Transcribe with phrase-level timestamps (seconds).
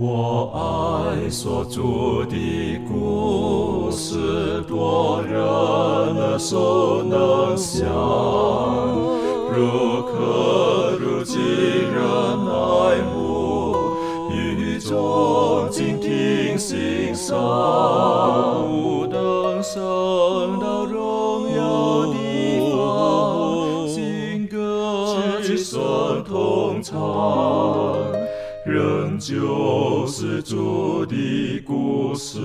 [0.00, 7.84] 我爱所著的故事，多人耳熟能详，
[9.52, 12.00] 如可如今人
[12.46, 13.74] 爱慕，
[14.30, 17.36] 语中静听欣赏，
[18.68, 22.14] 不等升到荣耀的
[22.70, 24.54] 方，新歌
[25.42, 26.96] 齐声同唱。
[28.64, 29.34] 仍旧
[30.08, 32.40] 是主的故事，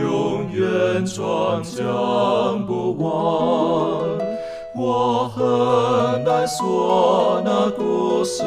[0.00, 3.10] 永远传讲不完。
[4.76, 8.44] 我很难说那故事，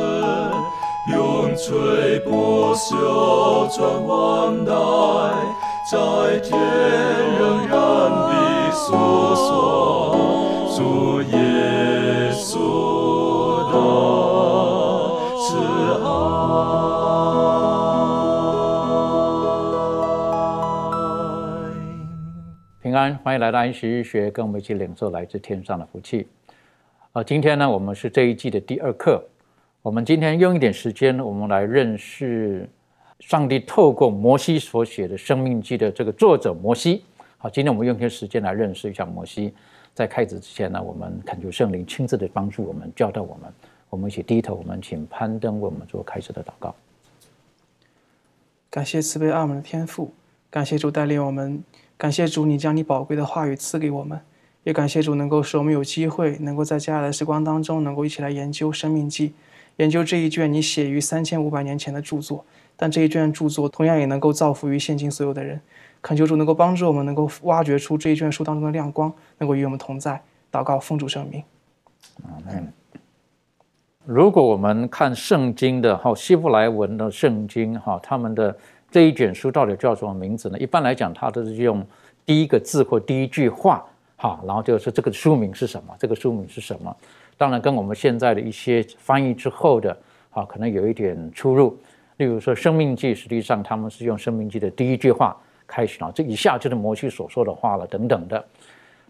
[1.13, 4.71] 永垂不朽传万代，
[5.91, 6.57] 在天
[7.37, 7.77] 仍然
[8.09, 8.85] 的诉
[9.35, 10.15] 说
[10.77, 11.35] 主耶
[22.97, 26.27] 安，欢迎来到安息日学，跟我们一起领受来自天上的福气。
[27.11, 29.23] 啊，今天呢，我们是这一季的第二课。
[29.83, 32.67] 我们今天用一点时间，我们来认识
[33.19, 37.03] 上帝透过摩西所写的《生命记》的这个作者摩西。
[37.37, 39.53] 好，今天我们用一些时间来认识一下摩西。
[39.93, 43.53] 在开始之前呢，我们恳求圣灵亲自的帮助我们，教导我们。
[43.89, 46.75] 我们一起低头，我们请攀登为我们做开始的祷告。
[48.69, 50.11] 感谢慈悲爱们的天赋，
[50.49, 51.63] 感谢主带领我们，
[51.97, 54.19] 感谢主你将你宝贵的话语赐给我们，
[54.63, 59.29] 也感谢主能够使我们有机会能够在接下来的时光当中，能够一起来研究《生命记》，
[59.77, 62.45] 研究这一卷你写于三千五百年前的著作，
[62.75, 65.59] 但这一卷著作同样也能够造福于现今所有的人。
[65.99, 70.21] 恳求主能够帮助我们，能够挖掘出这一卷书当中的亮光，能够与我们同在。
[70.51, 71.43] 祷告，奉主圣名。
[72.47, 72.71] 嗯，
[74.05, 78.55] 如果我们看圣经的哈希伯来文的圣经哈，他们的
[78.89, 80.57] 这一卷书到底叫什么名字呢？
[80.57, 81.85] 一般来讲，它都是用
[82.25, 83.85] 第一个字或第一句话
[84.15, 85.93] 哈，然后就是这个书名是什么？
[85.99, 86.95] 这个书名是什么？
[87.37, 89.95] 当然跟我们现在的一些翻译之后的
[90.31, 91.77] 啊，可能有一点出入。
[92.17, 98.43] 例如说《生命记》，实际上他们是用《生命记》的第一句话开始啊，这一下就是摩西所说的话了等等的。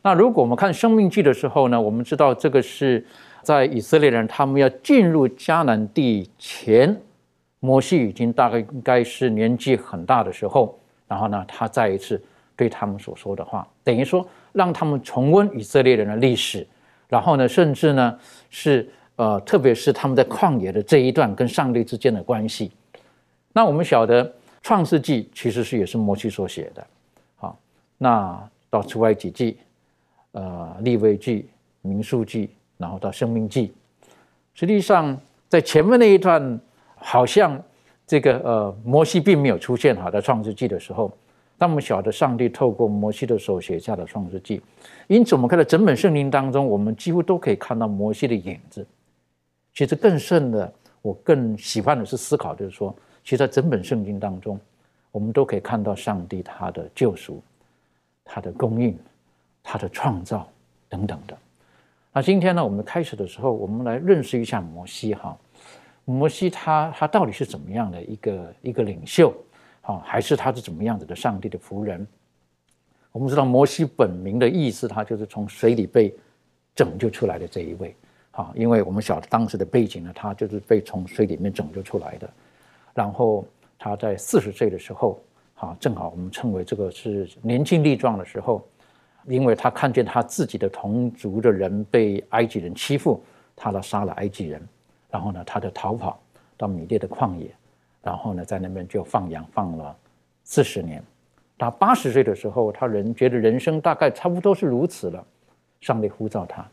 [0.01, 3.05] 那如果我们看《生命记》的时候呢，我们知道这个是
[3.41, 6.99] 在以色列人他们要进入迦南地前，
[7.59, 12.21] 摩西已经大概应该是年纪很大的时候，然后呢，他再一次
[12.55, 16.67] 对他们所说的话，等于说让他们重温以色列人的历史，
[17.07, 18.19] 然后呢，甚至呢
[18.49, 22.71] 是呃，特别是他们在旷野的这一段跟上帝之间的关系。
[23.53, 24.23] 那我们晓得
[24.61, 26.85] 《创世纪》其实是也是摩西所写的，
[27.35, 27.57] 好，
[27.97, 29.57] 那到出埃及记。
[30.33, 31.49] 呃，立位记、
[31.81, 33.73] 民数记，然后到生命记，
[34.53, 35.19] 实际上
[35.49, 36.59] 在前面那一段，
[36.97, 37.61] 好像
[38.05, 41.11] 这个呃摩西并没有出现哈，在创世纪的时候，
[41.57, 44.61] 那么晓得上帝透过摩西的手写下的创世纪，
[45.07, 48.85] 因此我们看到整本圣经当中，我们几乎都可以看到摩西的影子。
[49.73, 54.59] 其实更甚的，我更喜欢的是思考，就是说，其实在整本圣经当中，
[55.11, 57.41] 我们都可以看到上帝他的救赎，
[58.23, 58.97] 他的供应。
[59.69, 60.47] 他的创造
[60.87, 61.37] 等等的，
[62.13, 65.37] 那今天呢，我们开始的时候，我们来认识一下摩西哈。
[66.09, 69.33] 摩西他他到底是怎么样的一个一个领袖，
[69.81, 72.07] 啊，还是他是怎么样子的上帝的仆人？
[73.11, 76.15] 我们知道摩西本名的意思，他就是从水里被
[76.73, 77.93] 拯救出来的这一位，
[78.31, 82.29] 啊，因为我们晓得当时的背景呢，他就是被从水里面拯救出来的。
[82.93, 83.45] 然后
[83.77, 85.21] 他在四十岁的时候，
[85.55, 88.65] 啊，正好我们称为这个是年轻力壮的时候。
[89.25, 93.21] 因为他看见他自己的同族的人被埃及人欺负，
[93.57, 94.65] 他来杀了埃及人，
[95.09, 96.19] 然后呢，他就逃跑
[96.57, 97.49] 到米列的旷野，
[98.01, 99.95] 然后呢，在那边就放羊放了
[100.43, 101.03] 四十年。
[101.57, 105.25] 他八十岁的时候，他人觉得人生大概差不多是如此了，
[105.81, 106.65] 上帝呼召他，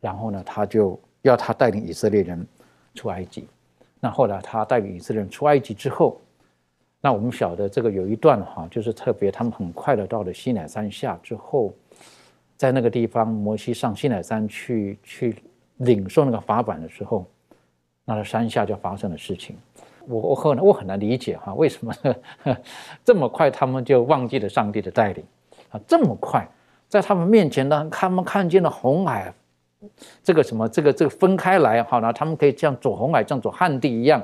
[0.00, 2.46] 然后呢，他就要他带领以色列人
[2.94, 3.46] 出埃及。
[4.00, 6.20] 那后来他带领以色列人出埃及之后。
[7.00, 11.74] 那我们晓得这个有一段哈，就是特别他们很快的到了西乃山下之后，
[12.56, 15.36] 在那个地方，摩西上西乃山去去
[15.76, 17.26] 领受那个法版的时候，
[18.04, 19.56] 那在山下就发生的事情。
[20.06, 21.94] 我我很我很难理解哈，为什么
[23.02, 25.24] 这么快他们就忘记了上帝的带领
[25.70, 25.80] 啊？
[25.86, 26.46] 这么快，
[26.88, 29.32] 在他们面前呢，他们看见了红海，
[30.22, 34.22] 这个什么这个这个分开来好了，他们可以像走红海，像走旱地一样，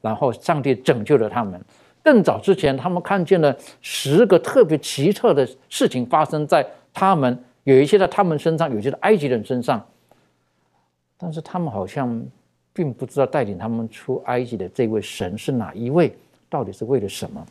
[0.00, 1.60] 然后上帝拯救了他们。
[2.02, 9.84] 更早之前，他们看见了十个特别奇特的事情发生在他们，有一些在他们身上，有些在埃及人身上。
[11.18, 12.24] 但是他们好像
[12.78, 16.14] 并不知道带领他们出埃及的这位神是哪一位，
[16.48, 17.44] 到底是为了什么？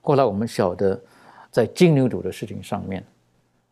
[0.00, 0.96] 后来我们晓得，
[1.50, 3.02] 在金牛犊的事情上面，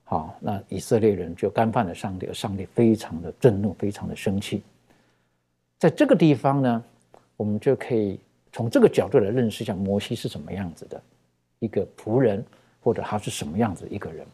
[0.02, 4.60] 好，那以色列人就干犯了上帝，上帝非常的震怒，非常的生气。
[5.78, 6.84] 在这个地方呢，
[7.36, 8.18] 我们就可以
[8.52, 11.00] 从这个角度来认识一下摩西是什么样子的
[11.60, 12.44] 一个仆人，
[12.82, 14.26] 或者他是什么样子一个人。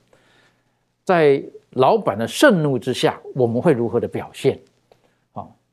[1.04, 4.58] 在老板的盛怒之下，我们会如何的表现？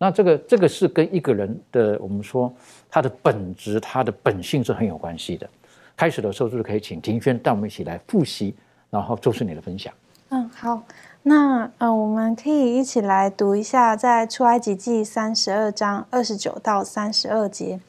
[0.03, 2.53] 那这个这个是跟一个人的我们说
[2.91, 5.50] 他的本质、他的本性是很有关系的。
[5.95, 8.53] 开始的时候就是可以请庭轩带我们一起来复习，
[8.89, 9.94] 然后做出你的分享。
[10.27, 10.83] 嗯，好。
[11.21, 17.79] 那呃，我们可以一起来读一下，在出埃及记三十二章二十九到三十二节。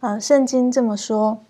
[0.00, 1.40] 嗯，圣经这么说：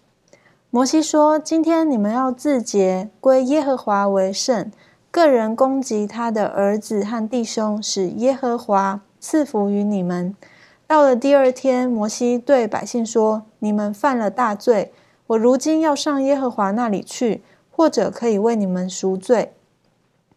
[0.71, 4.73] 摩西说：“今天你们要自洁，归耶和华为圣。
[5.13, 10.35] 个人攻击他的儿子和弟兄，使耶和华赐福于你们。”
[10.89, 14.93] 到了第二天，摩西对百姓说：“你们犯了大罪，
[15.29, 19.53] 我如今要上耶和华那里去，或者可以为你们赎罪。”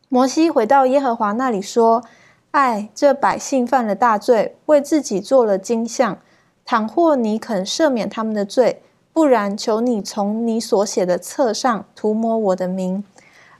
[0.09, 2.03] 摩西回到耶和华那里说
[2.51, 6.19] ：“哎，这百姓犯了大罪，为自己做了金像。
[6.63, 13.03] 倘或你肯赦免他们的罪，不然，求你从你所写的册上涂抹我的名。”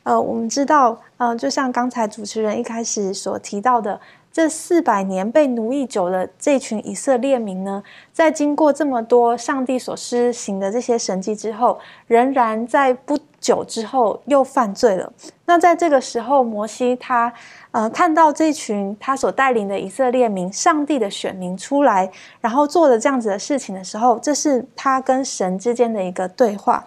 [0.04, 4.00] 呃，我们知道，呃，就像刚才主持人一开始所提到的。
[4.34, 11.78] 这四百年被奴役久了，这群以色列民呢，在经过这么多上帝所施行的这些神迹之后，
[12.08, 15.14] 仍然在不久之后又犯罪了。
[15.46, 17.32] 那在这个时候，摩西他
[17.70, 22.10] 呃看到这群他所带领的以色列民，上帝的选民出来，
[22.42, 26.84] 然后做了这样子的事情的时候，这是他跟神之间的一个对话。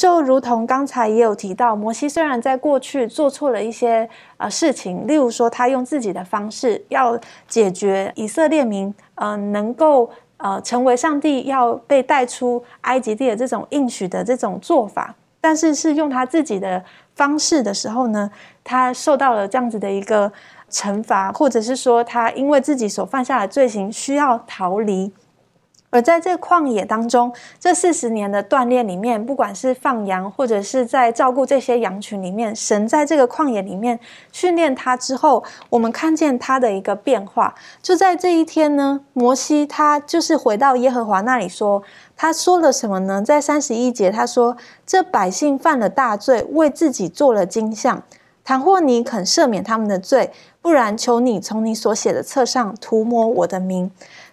[0.00, 4.08] 就如同刚才也有提到，摩西虽然在过去做错了一些
[4.38, 16.82] 呃事情，例如说他用自己的方式要解决以色列民呃能够呃成为上帝要被带出埃及地的这种应许的这种做法，但是是用他自己的
[17.14, 18.30] 方式的时候呢，
[18.64, 20.32] 他受到了这样子的一个
[20.70, 25.12] 惩罚，或者是说他因为自己所犯下的罪行需要逃离。
[25.90, 33.98] 而在这旷野当中，这四十年的锻炼里面，不管是放羊，或者是在照顾这些羊群里面，神在这个旷野里面
[34.30, 37.54] 训练他之后，我们看见他的一个变化。
[37.82, 41.82] 就在这一天呢，摩西他就是回到耶和华那里说，
[42.16, 43.20] 他说了什么呢？
[43.20, 44.56] 在三十一节，他说
[44.86, 48.02] ：“这百姓犯了大罪，为自己做了金像。
[48.42, 50.30] 倘或你肯赦免他们的罪，
[50.62, 53.90] 不然，求你从你所写的册上涂抹我的名。”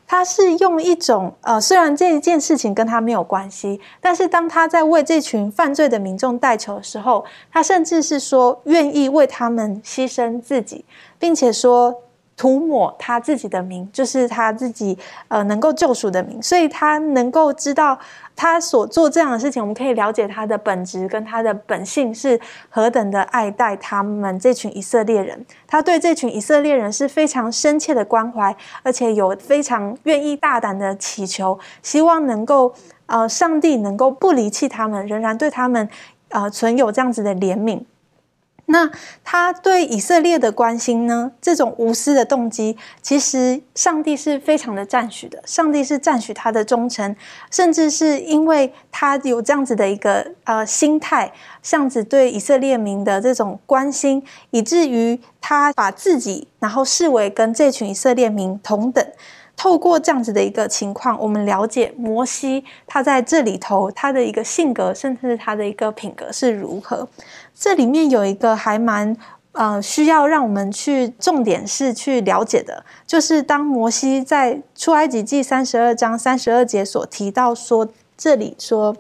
[0.07, 10.86] 他是用一种呃，虽然这一件事情跟他没有关系，但是当他在为这群犯罪的民众代求的时候，他甚至是说愿意为他们牺牲自己，
[11.19, 11.94] 并且说。
[12.38, 14.95] 涂抹他自己的名，就是他自己
[15.28, 17.98] 呃能够救赎的名，所以他能够知道
[18.36, 22.39] 他所做这样的事情，我们可以了解他的本质跟他的本性是
[22.69, 25.44] 何等的爱戴他们这群以色列人。
[25.66, 32.72] 他对这群以色列人是非常深切的关怀，而且有非常愿意大胆的祈求，希望能够
[33.07, 35.90] 呃上帝能够不离弃他们，仍然对他们
[36.30, 37.81] 呃存有这样子的怜悯。
[38.69, 38.92] 那
[39.24, 41.31] 他对以色列的关心呢？
[41.42, 45.42] 这种无私的动机，其实上帝是非常的赞许的。
[45.46, 47.16] 上帝是赞许他的忠诚，
[47.50, 51.31] 甚至是因为他有这样子的一个呃心态，
[51.62, 54.21] 这样子对以色列民的这种关心，
[54.52, 59.06] 以至于他把自己然后视为跟这群以色列民同等。
[59.56, 67.07] 透过这样子的一个情况，我们了解摩西他在这里头他的一个性格，甚至他的一个品格是如何。
[67.59, 69.16] 这里面有一个还蛮
[69.54, 78.95] 呃需要让我们去重点是去了解的，就是当摩西在出埃及记三十二章三十二节所提到说，这里说。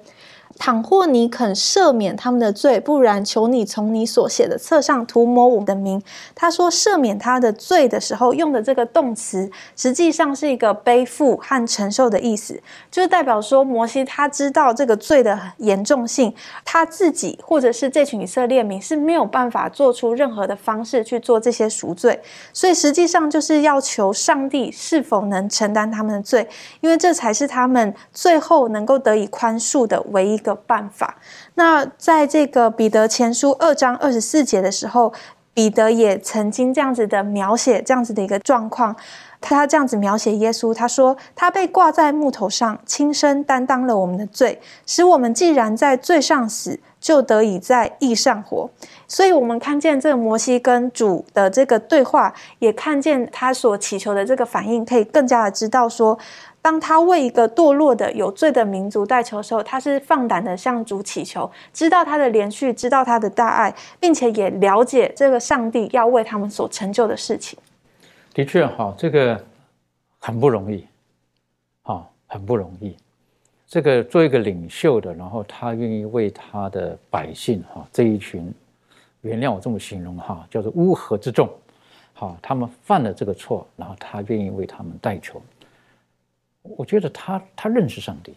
[0.57, 6.01] 倘或你肯赦免他们的罪，不然，求你从你所写的册上涂抹我的名。
[6.33, 12.59] 他说赦免他的罪的时候用的这个动词，实际上是一个背负和承受的意思，
[12.89, 16.33] 就是代表说摩西他知道这个罪的严重性，
[16.65, 22.19] 他自己或者是这群以色列民是没有办法做出任何的方式去做这些赎罪，
[22.51, 26.47] 所以实际上就是要求上帝是否能承担他们的罪，
[26.81, 30.41] 因为这才是他们最后能够得以宽恕的唯一。
[30.47, 31.17] 的办法。
[31.55, 35.13] 那在这个彼得前书二章二十四节的时候，
[35.53, 38.95] 彼得也曾经这样子的描写这样子的一个状况。
[39.39, 48.67] 他这样子描写耶稣，他说：“他被挂在木头上，亲身担当了我们的罪，使我们既然在罪上死，就得以在义上活。”
[49.07, 56.17] 所以，我们看见这个摩西跟主的这个对话，也看见他所祈求的这个反应，可以更加的知道说。
[56.67, 67.57] 当他为一个堕落的有罪的民族代求的时候，他是放胆的向主祈求，知道他的连续，知道他的大爱，并且也了解这个上帝要为他们所成就的事情。
[68.33, 69.41] 的确，哈，这个
[70.19, 70.85] 很不容易，
[71.83, 72.97] 哈，很不容易。
[73.65, 78.53] 这个做一个领袖的，然后他愿意为他的百姓，哈，这一群，
[79.21, 81.49] 原谅我这么形容，哈，叫做乌合之众。
[82.11, 85.41] 好，他们犯了这个错，然后他愿意为他们代求。
[86.75, 88.35] 我觉得他他认识上帝，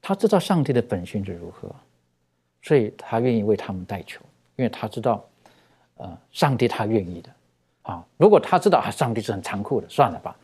[0.00, 1.68] 他知道上帝的本性是如何，
[2.62, 4.20] 所以他愿意为他们代求，
[4.56, 5.24] 因为他知道，
[5.96, 7.30] 呃，上帝他愿意的。
[7.82, 10.36] 啊，如果他知道啊，上帝是很残酷的，算了吧。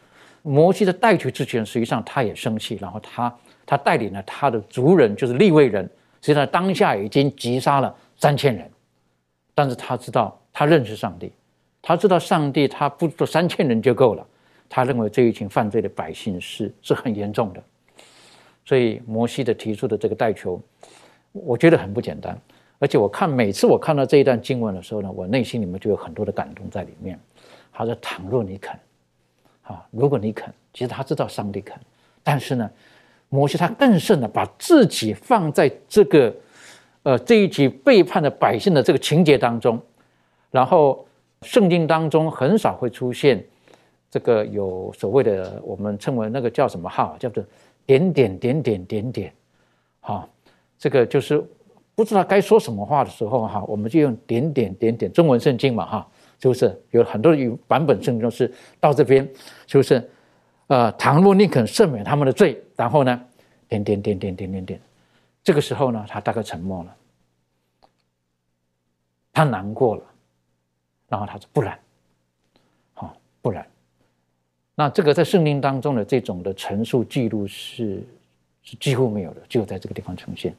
[0.42, 5.84] 摩西在代求之前，实际上他也生气，然后他他带领了他的族人，就是立位人，
[6.20, 8.70] 实际上当下已经击杀了三千人，
[9.54, 11.32] 但是他知道，他认识上帝。
[11.82, 14.26] 他知道上帝，他不做三千人就够了。
[14.68, 17.62] 他认为这一群犯罪的百姓是是很严重的，
[18.64, 20.60] 所以摩西的提出的这个代求，
[21.32, 22.38] 我觉得很不简单。
[22.78, 27.18] 而且我看每次我看到这一段经文的时候呢，我内心里面就有很多的感动在里面。
[27.72, 28.78] 他说：“倘若你肯，
[29.62, 31.78] 啊，如果你肯，其实他知道上帝肯，
[32.22, 32.70] 但是呢，
[33.28, 36.34] 摩西他更甚的把自己放在这个，
[37.02, 39.80] 呃，这一群背叛的百姓的这个情节当中，
[40.50, 41.02] 然后。”
[41.42, 43.44] 圣经当中很少会出现
[44.16, 47.44] 这个有所谓的我们称为那个叫什么号，叫做
[47.84, 49.34] 点点点点点点，
[50.00, 50.26] 哈，
[50.78, 51.44] 这个就是
[51.94, 56.08] 不知道该说什么话的时候哈，我们就用点点点点中文圣经嘛哈，
[56.40, 59.22] 是不是有很多语版本圣经是到这边，
[59.66, 60.10] 是不是？
[60.68, 63.22] 呃，倘若宁肯赦免他们的罪，然后呢，
[63.68, 64.80] 点点点点点点点，
[65.44, 66.96] 这个时候呢，他大概沉默了，
[69.30, 70.02] 他难过了。
[71.06, 71.78] 然后他说：“不然，
[72.94, 73.64] 好，不然，
[74.78, 78.00] 那这个在圣经当中的这种的陈述记录是
[78.62, 80.54] 是几乎没有的，只有在这个地方呈现。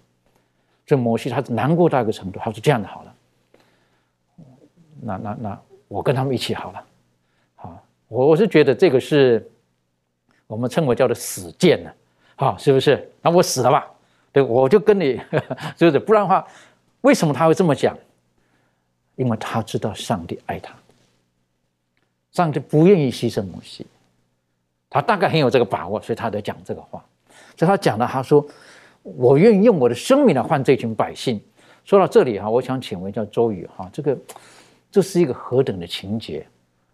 [0.86, 3.16] 这摩西他难过到一个程度，他说：‘这样的好了，
[5.02, 6.86] 那那那我跟他们一起好了。’
[7.56, 9.48] 好，我我是觉得这个是
[10.48, 11.92] 我们称为叫做死谏呢，
[12.36, 13.08] 好，是不是？
[13.22, 13.88] 那我死了吧？
[14.32, 15.22] 对，我就跟你，
[15.78, 16.00] 是不是？
[16.00, 16.48] 不然的话，
[17.02, 17.96] 为什么他会这么讲？”
[19.18, 20.74] 因为他知道上帝爱他，
[22.32, 23.86] 上帝不愿意牺牲摩西，
[24.90, 27.04] 他大概很有这个把握，所以他在讲这个话。
[27.56, 28.46] 所以他讲的，他说
[29.04, 31.42] ：“我愿意用我的生命来换这群百姓。”
[31.84, 34.18] 说到这里哈，我想请问一下周宇哈，这个
[34.92, 36.46] 这是一个何等的情节？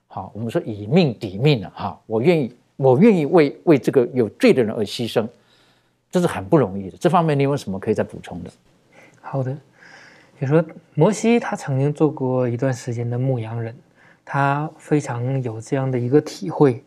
[0.08, 5.28] 好，我们说以命抵命了哈，我愿意，我愿意为为这个有罪的人而牺牲，
[6.12, 6.98] 这是很不容易的。
[6.98, 8.52] 这方面你有什么可以再补充的？
[9.22, 9.58] 好的。
[10.40, 13.76] 你说，摩西他曾经做过一段时间的牧羊人，
[14.24, 16.84] 他非常有这样的一个体会。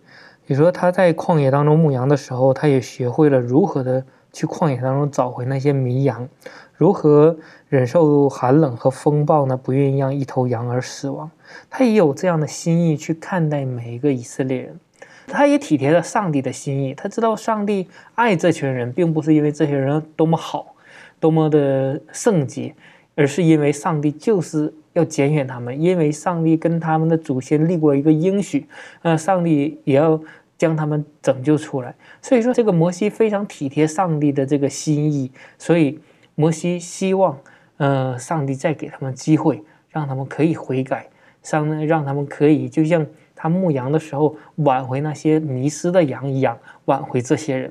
[0.49, 6.29] 你说，他在旷野当中牧羊的时候，他也学会了如何的去旷野当中找回那些迷羊，
[6.77, 7.37] 如何
[7.69, 9.57] 忍受寒冷和风暴呢？
[9.57, 11.29] 不愿意让一头羊儿死亡。
[11.69, 14.79] 他也有这样的心意去看待每一个以色列人，
[15.27, 16.95] 他也体贴了上帝的心意。
[16.95, 20.77] 他知道上帝爱这群人，并不是因为这些人多么好，
[21.19, 22.75] 多么的圣洁。
[23.19, 28.67] 而是因为上帝就是要拣选他们，因为上帝跟他们的祖先立过一个应许，
[29.03, 30.19] 呃，上帝也要
[30.57, 31.95] 将他们拯救出来。
[32.23, 36.01] 所以说，这个摩西非常体贴上帝的这个心意，所以
[36.35, 37.39] 摩西希望，
[37.77, 41.07] 呃，上帝再给他们机会，让他们可以悔改，
[41.43, 47.71] 上让他们可以就像他牧羊的时候挽回那些迷失的羊一样，挽回这些人。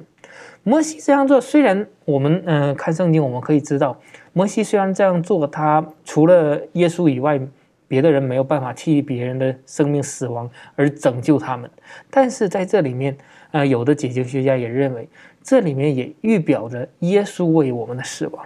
[0.68, 3.96] 摩西这样做，虽然我们嗯看圣经，我们可以知道。
[4.34, 7.40] 摩西虽然这样做，他除了耶稣以外，
[7.88, 11.70] 别的人没有办法替别人的生命死亡而拯救他们。
[12.10, 13.16] 但是在这里面，
[13.52, 15.08] 呃，有的解经学家也认为，
[15.44, 18.44] 这里面也预表着耶稣为我们的死亡。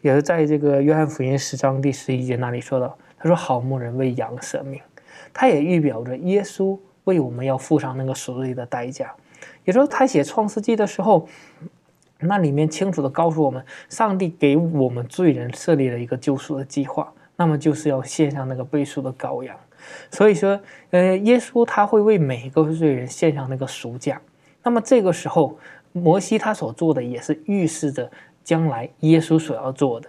[0.00, 4.80] 也是在这个约翰福音十章第十一节那里说到，他说：“好牧人为羊舍命。”
[5.34, 9.14] 他也预表着耶稣为我们要付上那个赎罪的代价。
[9.64, 11.28] 也就是他写创世纪的时候。
[12.22, 19.56] 那里面清楚的告诉我们，上帝给我们罪人设立了一个救赎的计划，那么就是要献上那个被赎的羔羊。
[20.10, 24.20] 所以说，呃，耶稣他会为每一个罪人献上那个赎价。
[24.62, 25.58] 那么这个时候，
[25.92, 28.10] 摩西他所做的也是预示着
[28.44, 30.06] 将来耶稣所要做的，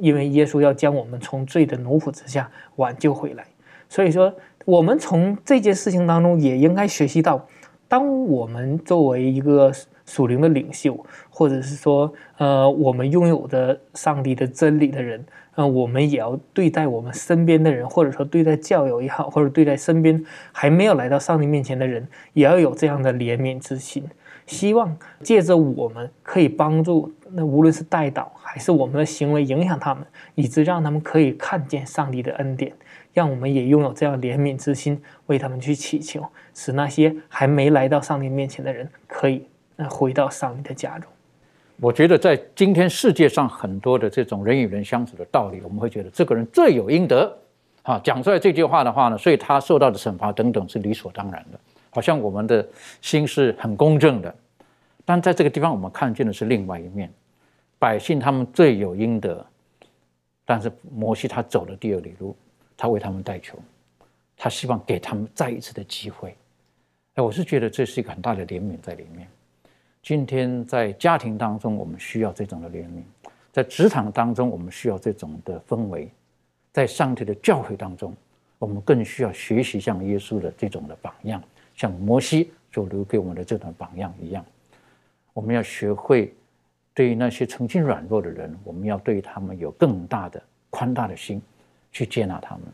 [0.00, 3.44] 因为耶稣要将我们从罪的奴仆之下挽救回来。
[3.90, 4.34] 所以说，
[4.64, 7.46] 我们从这件事情当中也应该学习到，
[7.92, 9.70] 当我们作为一个。
[10.04, 10.98] 属灵的领袖，
[11.30, 24.04] 或者是说，呃，我们拥有的上帝的真理的人，呃，我们也要对待我们身边的人，或者说对待教友也好，或者对待身边还没有来到上帝面前的人，也要有这样的怜悯之心。
[24.44, 32.72] 希望借着我们可以帮助那无论是带导还是我们的行为影响他们，以致让他们可以看见上帝的恩典，
[33.14, 41.10] 让我们也拥有这样怜悯之心，为他们去祈求，使那些还没来到上帝面前的人可以呃回到上帝的家中。
[41.80, 47.36] 我觉得在今天世界上很多的这种人与人相处的道理，我们会觉得这个人罪有应得，
[47.82, 51.58] 啊，讲出来这句话的话呢，所以他受到的惩罚等等是理所当然的，
[51.90, 52.64] 好像我们的
[53.00, 54.32] 心是很公正的。
[55.04, 57.12] 但在这个地方，我们看见的是另外一面，
[57.80, 59.44] 百姓他们罪有应得，
[60.44, 62.36] 但是摩西他走了第二里路，
[62.76, 63.58] 他为他们代求，
[64.36, 66.36] 他希望给他们再一次的机会。
[67.14, 69.28] 哎，我是觉得这是一个很大的怜悯在里面。
[70.02, 73.02] 今天在家庭当中，我们需要这种的怜悯；
[73.52, 76.08] 在职场当中，我们需要这种的氛围；
[76.72, 78.14] 在上帝的教会当中，
[78.58, 81.42] 我们更需要学习像耶稣的这种的榜样，
[81.76, 84.42] 像摩西所留给我们的这种榜样一样。
[85.34, 86.32] 我们要学会
[86.94, 91.42] 对于那些曾经软弱的人，我们要对他们有更大的宽大的心
[91.90, 92.64] 去接纳他们。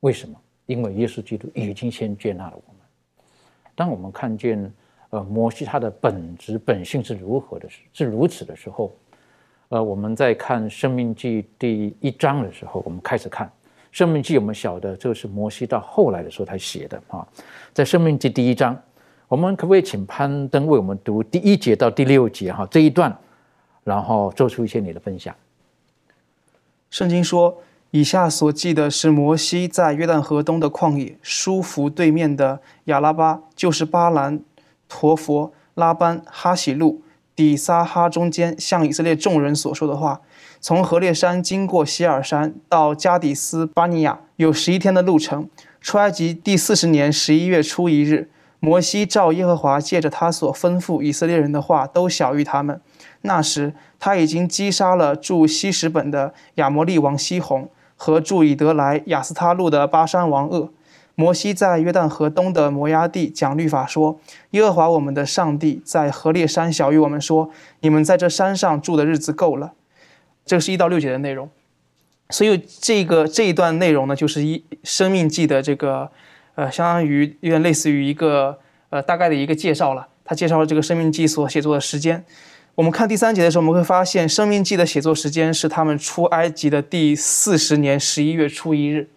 [0.00, 0.36] 为什么？
[0.66, 2.79] 因为耶稣基督已经先接纳了我们。
[3.74, 4.72] 当我们看见。
[5.12, 7.68] 呃，摩西他的本质本性是如何的？
[7.92, 8.94] 是如此的时候，
[9.70, 13.44] 呃，我们在看《生命记》第一章的时候，我们开始看
[13.90, 17.26] 《生命记》，我们晓得这是摩西到后来的时候才写的啊。
[17.72, 18.80] 在《生命记》第一章，
[19.26, 23.12] 我们可不可以请攀登为我们读第一节到第六节哈这一段，
[23.82, 25.34] 然后做出一些你的分享？
[26.88, 27.60] 圣经说，
[27.90, 34.40] 以下所记的是摩西在约旦河东的旷野，舒服对面的亚拉巴，就是巴兰。
[34.92, 37.00] 陀佛、拉班、哈喜路、
[37.36, 40.20] 底撒哈中间，向以色列众人所说的话：
[40.60, 45.48] 从何烈山经过希尔山到加底斯巴尼亚，有十一天的路程。
[45.80, 48.28] 出埃及第四十年十一月初一日，
[48.58, 52.80] 摩西照耶和华借着他所吩咐以色列人的话，都晓谕他们。
[53.22, 57.70] 那时他已经击杀了住西什本的亚摩利王西宏
[58.02, 60.72] 和住以德来亚斯他路的巴山王鄂。
[61.14, 64.18] 摩西在约旦河东的摩崖地讲律法说
[64.52, 69.72] ：“耶和华我们的上帝在何烈山小谕我们说，你们在这山上住的日子够了。”
[70.46, 71.50] 这是一到六节的内容。
[72.30, 76.10] 所以这个这一段内容呢，就是一生命记的这个，
[76.54, 80.08] 呃，相当于有点类似于一个呃大概的一个介绍了。
[80.24, 82.24] 他介绍了这个生命记所写作的时间。
[82.80, 89.10] 我们看第三节的时候，我们会发现生命记的写作时间是他们出埃及的第四十年十一月初一日，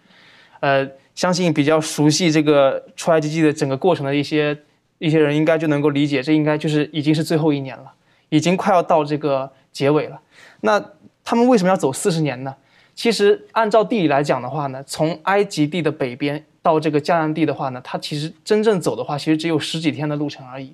[0.59, 0.89] 呃。
[1.15, 4.57] 相信比较熟悉这个出埃及记的整个过程的一些
[4.97, 7.93] 一些人，应该就能够理解，这应该就是已经是最后一年了，
[8.29, 10.19] 已经快要到这个结尾了。
[10.61, 10.83] 那
[11.23, 12.55] 他们为什么要走四十年呢？
[12.95, 20.73] 其实按照地理来讲的话呢，从埃及地的北边到这个迦南地的话呢，它其实真正走的话，其实只有十几天的路程而已。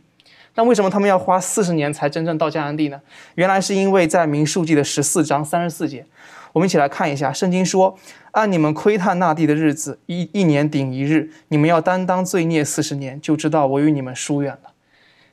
[0.60, 3.00] 但为什么他们要花四十年才真正到迦南地呢？
[3.36, 6.06] 原来是因为在民数记的十四章三十四节。
[6.52, 7.98] 我们一起来看一下，圣经说
[8.32, 14.74] ：“按你们窥探那地的日子，一一年顶一日，你们要担当罪孽四十年，就知道我与你们疏远了。”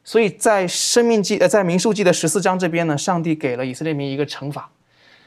[0.04, 4.70] 所以在生命记呃，在民数记的十四章这边呢，上帝给了以色列民一个惩罚，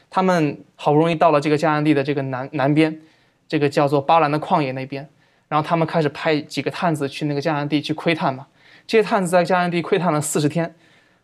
[0.08, 2.98] 他们好不容易到了这个迦南地的这个南南边，
[3.46, 5.06] 这个叫做巴兰的旷野那边，
[5.48, 8.46] 然后他们开始派几个探子去那个迦南地去窥探嘛。
[8.90, 10.74] 这些探子在迦南地窥探了四十天，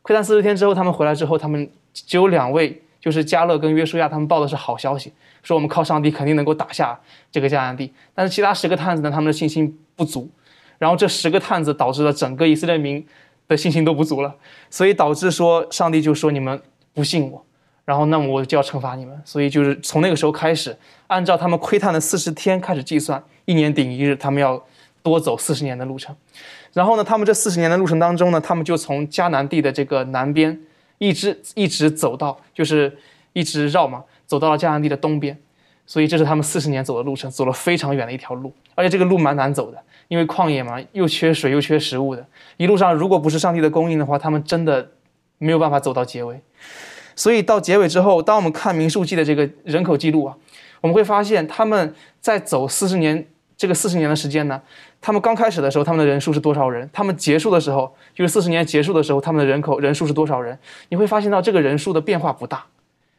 [0.03, 2.81] 窥探四十天之后，他们回来之后，他们只有两位。
[3.01, 6.99] 就是加勒跟约书亚他们报的是好消息，说我们靠上帝肯定能够打下
[7.31, 7.93] 这个迦南地。
[8.15, 10.29] 但是其他十个探子呢，他们的信心不足。
[10.79, 13.05] 然后这十个探子导致了整个以色列民
[13.49, 14.35] 的信心都不足了，
[14.71, 16.61] 所以导致说上帝就说你们
[16.95, 17.45] 不信我，
[17.85, 19.21] 然后那么我就要惩罚你们。
[19.25, 20.77] 所以就是从那个时候开始，
[21.09, 24.61] 按照他们窥探的四十天开始计算，一年顶一日，他们要
[25.03, 26.17] 多走四十年的路程。
[26.73, 30.61] 然后呢，他们这四十年的路程当中呢，他们就从迦南地的这个南边。
[30.99, 32.97] 一直一直走到，就是
[33.35, 35.39] 一直绕嘛，走到了迦南地的东边，
[35.85, 42.27] 所以这是他们四十年走的路程，走了非常远的一条路，而且这个路蛮难走的，因为旷野嘛，又缺水又缺食物的，
[42.57, 44.91] 一路上如果不是上帝的供应的话，他们真的
[45.37, 46.41] 没有办法走到结尾。
[47.15, 50.35] 所以到结尾之后，当我们看民数记的这个人口记录啊，
[50.81, 53.27] 我们会发现他们在走四十年
[53.57, 54.61] 这个四十年的时间呢。
[55.01, 56.89] 他们刚开始的时候，他们的人数是多少人？
[56.93, 60.59] 他们结束的时候，就是四十年结束的时候，他们的人口人数是多少人？
[60.89, 62.65] 你会发现到这个人数的变化不大，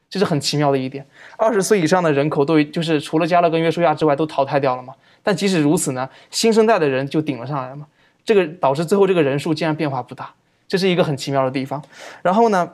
[0.09, 1.05] 这是很奇妙的一点。
[1.37, 4.93] 二十岁以上的人口都就是除了加勒跟约书亚之外都淘汰掉了嘛？
[5.23, 7.87] 但即使如此呢，新生代的人就顶了上来嘛？
[8.25, 10.33] 这个导致最后这个人数竟然变化不大，
[10.67, 11.81] 这是一个很奇妙的地方。
[12.21, 12.69] 然后呢？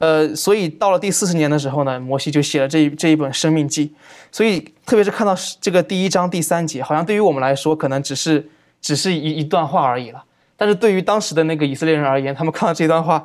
[0.00, 3.88] 呃，所以到了第四十年的时候呢，摩西就写了这一这一本《生命记》，
[4.32, 8.48] 所以特别是看到这个第一章第三节，好像对于我们来说可能只是
[8.80, 10.24] 只是一一段话而已了。
[10.56, 13.22] 但是对于当时的那个以色列人而言，他们看到这段话，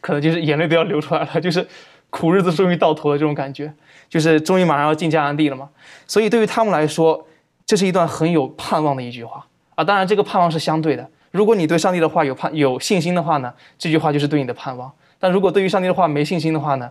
[0.00, 1.64] 可能就是眼泪都要流出来了，就是
[2.10, 3.72] 苦日子终于到头了这种感觉，
[4.08, 5.68] 就是终于马上要进迦南地了嘛。
[6.08, 7.26] 所以对于他们来说，
[7.64, 9.84] 这是一段很有盼望的一句话啊。
[9.84, 11.08] 当然，这个盼望是相对的。
[11.30, 16.90] 如果你对上帝的话有盼有信心的话呢，这句话就是对你的盼望；但如果对于上帝的话没信心的话呢，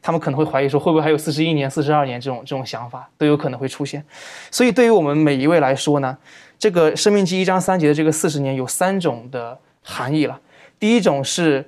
[0.00, 4.04] 他们可能会怀疑说，会不会还有四十一年、四十二年这种这种想法都有可能会出现。
[4.50, 6.18] 所以，对于我们每一位来说呢，
[6.58, 10.40] 这个《生命记》一章三节的这个四十年有三种的含义了。
[10.80, 11.64] 第一种是，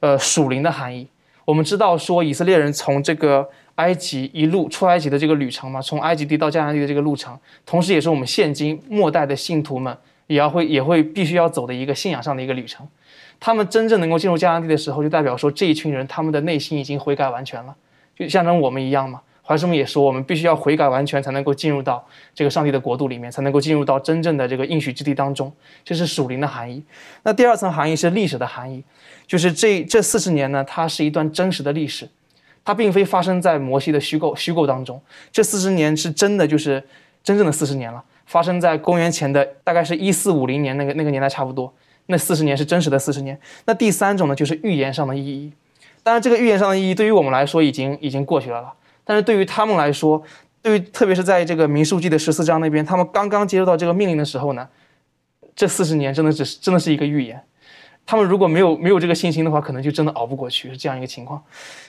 [0.00, 1.08] 呃，属灵的含义。
[1.46, 12.86] 我们知道说，以色列人从这个埃及一路出埃及的这个旅程嘛，从埃及地到迦南地的这个路程，同时也是我们现今末代的信徒们也要会也会必须要走的一个信仰上的一个旅程。
[13.40, 17.74] 他们真正能够进入迦南地的时候，就代表说这一群人他们的内心已经悔改完全了，
[18.16, 19.20] 就像跟我们一样嘛。
[19.42, 25.50] 怀师们也说，我们必须要悔改完全，才能够进入到这个上帝的国度里面，才能够进入到真正的这个应许之地当中。
[25.82, 26.84] 这是属灵的含义。
[27.22, 28.84] 那第二层含义是历史的含义，
[29.26, 32.06] 就是这这四十年呢，它是一段真实的历史，
[32.62, 35.00] 它并非发生在摩西的虚构虚构当中。
[35.32, 36.86] 这四十年是真的，就是
[37.24, 41.72] 真正的四十年了，发生在公元前的大概是一四五零年那个那个年代差不多。
[42.10, 43.38] 那四十年是真实的四十年。
[43.66, 45.52] 那第三种呢，就是预言上的意义。
[46.02, 48.72] 当然，这个预言上的意义对于我们来说已经已经过去了了。
[49.04, 50.22] 但是对于他们来说，
[50.62, 54.66] 对于特别是在这个民数记的十四章那边，他们刚刚接受到这个命令的时候呢，
[55.54, 57.38] 这四十年真的只是真的是一个预言。
[58.06, 61.42] 他们如果没有没有这个信心的话，可能就真的熬不过去，是这样一个情况。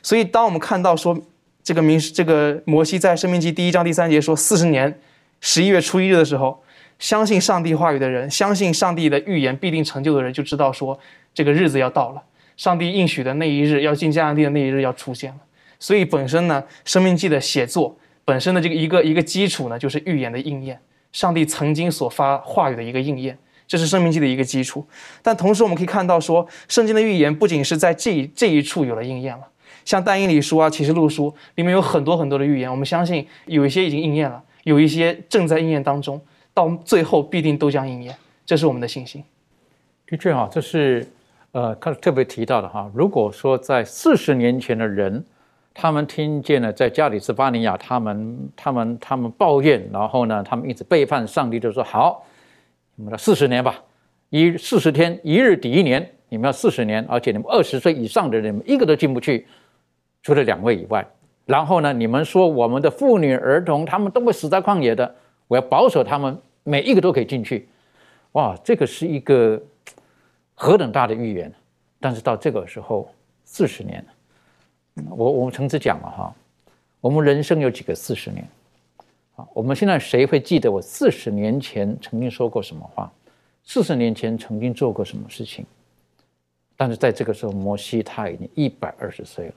[0.03, 1.17] 所以，当我们看到说
[1.63, 4.99] 这个民这个摩西在生命记第一章第三节说四十年
[5.39, 6.61] 十一月初一日的时候。
[6.99, 10.99] 相信上帝话语的人，相信上帝的预言必定成就的人，就知道说
[11.33, 12.21] 这个日子要到了，
[12.57, 15.37] 上帝应许的那一日要进迦南地的那一日要出现了。
[15.79, 20.77] 所以本身呢，《生命记》的写作本身的这个一个一个基础呢，就是预言的应验，
[21.13, 24.85] 上帝曾经所发话语的一个应验，这是《生命记》的一个基础。
[25.23, 29.47] 但同时我们可以看到说，圣经的预言不仅是在这这一处有了应验了，
[29.85, 36.19] 像但以理书啊、启示录书里面有很多很多的预言，我们相信有一些已经应验了，有一些正在应验当中。
[36.59, 38.13] 到最后必定都将应验，
[38.45, 39.23] 这是我们的信心。
[40.05, 41.07] 的确哈，这是
[41.53, 42.91] 呃，他特别提到的哈。
[42.93, 45.23] 如果说在四十年前的人，
[45.73, 52.25] 他们听见了在加里斯巴尼亚，他们他们他们抱怨，然后呢，他们一直背叛上帝，就说好，
[52.95, 53.81] 你们要四十年吧，
[54.29, 59.47] 一四十天一日抵一年，你们要四十年，而且你们二十岁以上的人一个都进不去，
[60.23, 61.07] 除了两位以外。
[61.45, 65.15] 然后呢，你们说我们的妇女儿童，他们都会死在旷野的，
[65.47, 66.37] 我要保守他们。
[66.69, 67.67] 每一个都可以进去，
[68.33, 69.59] 哇，这个是一个
[70.53, 71.51] 何等大的预言！
[71.99, 73.11] 但是到这个时候，
[73.43, 74.05] 四十年
[75.09, 76.35] 我我们曾经讲了哈，
[77.01, 78.47] 我们人生有几个四十年？
[79.35, 83.11] 啊，我们现在谁会记得我四十年前曾经说过什么话？
[83.63, 85.65] 四十年前曾经做过什么事情？
[86.77, 89.55] 但是在这个时候，摩西他已经一百二十岁了，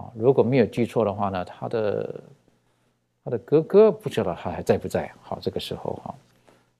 [0.00, 2.22] 啊，如果没有记错的话呢，他的。
[3.24, 5.12] 他的哥哥不知道他还在不在？
[5.22, 6.14] 好，这个时候哈，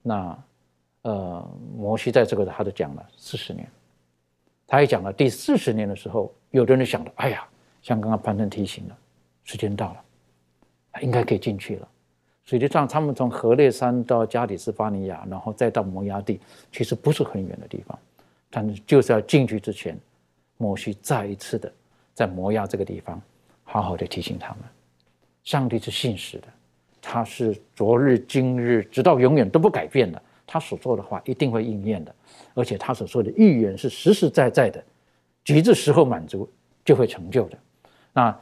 [0.02, 0.38] 那
[1.02, 3.68] 呃，摩西在这个他都讲了四十年，
[4.66, 7.46] 他也讲了第四十年的时候，有的人想到，哎呀，
[7.80, 8.98] 像刚刚潘正提醒了，
[9.44, 10.04] 时间到了，
[11.00, 11.88] 应该可以进去了。
[12.44, 16.40] 实际上，他们从河烈山到加里斯巴尼亚，然后再到摩崖地，
[16.72, 17.96] 其实不是很远的地方，
[18.50, 19.96] 但是就是要进去之前，
[20.56, 21.72] 摩西再一次的
[22.14, 23.20] 在摩崖这个地方，
[23.62, 24.58] 好好的提醒他们。
[25.44, 26.48] 上帝是信实的，
[27.00, 30.20] 他是昨日今日直到永远都不改变的。
[30.46, 32.14] 他所说的话一定会应验的，
[32.54, 34.82] 而且他所说的预言是实实在在的，
[35.44, 36.48] 极致时候满足
[36.84, 37.58] 就会成就的。
[38.12, 38.36] 那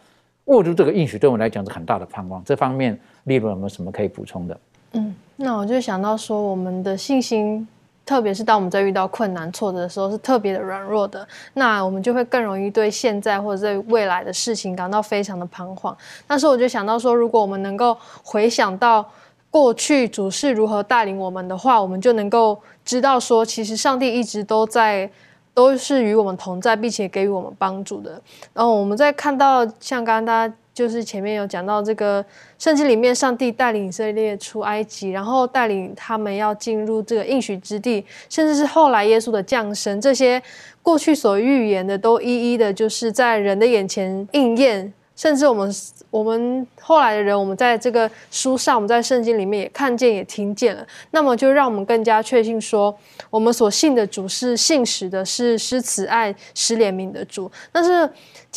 [0.47, 2.43] 握住这个应许，对我们来讲是很大的盼望。
[2.45, 4.61] 这方面，利润有没有什么可以补充的？
[4.93, 7.69] 嗯，那我就想到说，我们的信心。
[8.07, 15.97] 特别是当我们在遇到困难挫折的时候，是特别的软弱的，那我们就会更容易对现在或者对未来的事情感到非常的彷徨。
[16.27, 19.09] 但是我就想到说，如果我们能够回想到
[19.51, 25.09] 过去主是如何带领我们的话，我们就能够知道说，其实上帝一直都在，
[25.55, 28.21] 都是与我们同在，并且给予我们帮助的。
[28.53, 30.55] 然后我们在看到像刚刚大家。
[30.73, 32.25] 就是前面有讲到这个
[32.59, 40.43] 圣经里面，上帝带领以色列出埃及，然后带领他们要进入这个应许之地，甚至是后来耶稣的降生，这些
[40.83, 44.93] 过去所预言的都一一的，就是在人的眼前应验。
[45.17, 45.71] 甚至我们
[46.09, 50.87] 我们后来的人，我们在这个书上，我们在圣经里面也看见也听见了。
[51.11, 52.97] 那么就让我们更加确信说，
[53.29, 57.53] 我们所信的主是信实的，是施慈爱、施怜悯的主。
[57.71, 58.09] 但是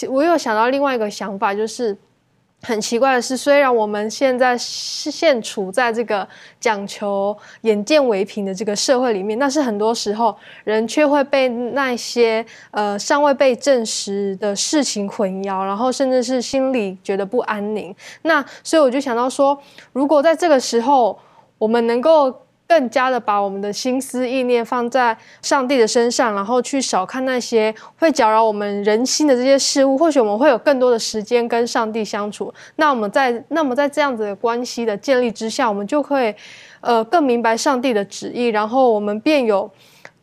[0.09, 1.97] 我有想到另外一个想法，就是。
[2.65, 6.25] 很奇怪的是，虽然我们现在是现处在这个
[6.61, 17.93] 讲求眼见为凭的这个社会里面，但是很多时候人却会被那些呃尚未被证实的事情混淆，然后甚至是心里觉得不安宁。
[18.21, 21.19] 那所以我就想到说，如果在这个时候
[21.57, 22.33] 我们能够。
[22.73, 32.51] 更加的把我们的心思意念放在上帝的身上，然后去少看那些会搅扰我们人心的这些事物，或许我们会有更多的时间跟上帝相处。
[32.77, 36.35] 那我们在那么在这样子的关系的建立之下，我们就会
[36.81, 39.69] 呃更明白上帝的旨意，然后我们便有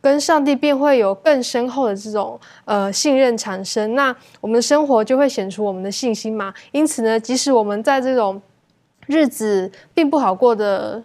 [0.00, 3.94] 跟上帝便会有更深厚的这种呃信任产生。
[3.94, 6.52] 那我们的生活就会显出我们的信心嘛。
[6.72, 8.42] 因此呢，即使我们在这种
[9.06, 11.00] 日子并不好过的。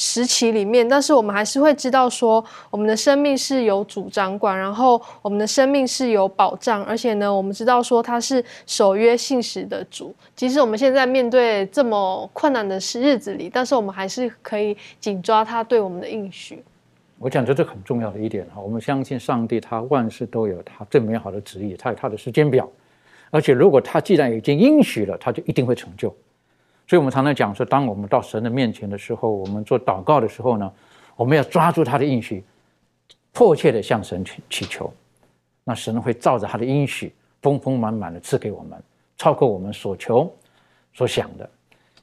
[0.00, 10.14] 时期里面，但是我们还是会知道说，我们的生命是有主掌管，然后我们的生命是有保障，而且呢，我们知道说他是守约信实的主。
[10.36, 16.62] 即使我们现在面对这么困难的日子里，但是我们还是可以紧抓他对我们的应许。
[17.18, 22.70] 我讲这是很重要的一点哈，我们相信上帝，他万事都有他最美好的旨意，他有他的时间表，
[23.32, 26.14] 而且如果他既然已经应许了，他就一定会成就。
[26.88, 30.72] 所以，我们常常讲说，当我们到神的面前的时候，我们做祷告的时候呢，
[31.16, 32.42] 我们要抓住他的应许，
[33.30, 34.90] 迫切的向神祈祈求，
[35.64, 38.82] 那神会照着他的应许，丰丰满满的赐给我们，
[39.18, 40.34] 超过我们所求
[40.94, 41.48] 所想的。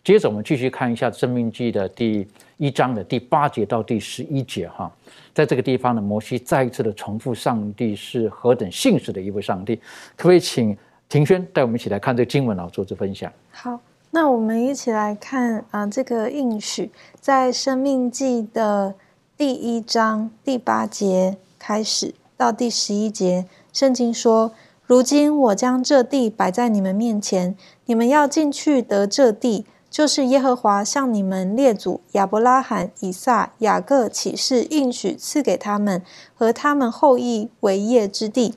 [0.03, 4.95] 接着，我们继续看一下《生命记》的第一章的第八节到第十一节哈，
[5.33, 9.77] 在这个地方呢，摩西再一次的重复上帝是何等信实的一位上帝。
[10.15, 10.77] 可不可以请
[11.09, 13.33] 庭轩带我们一起来看这个经文，然后做这分享？
[13.49, 13.81] 好。
[14.15, 18.95] 那我们一起来看啊，这个应许在《生命记》的
[19.35, 24.53] 第一章第八节开始到第十一节，圣经说
[24.87, 36.01] ：“如今我将这地摆在你们面前，你们要进去得这地，就是耶和华向你们列祖亚伯拉罕、以撒、雅各起誓应许赐给他们
[36.33, 38.53] 和他们后裔为业之地。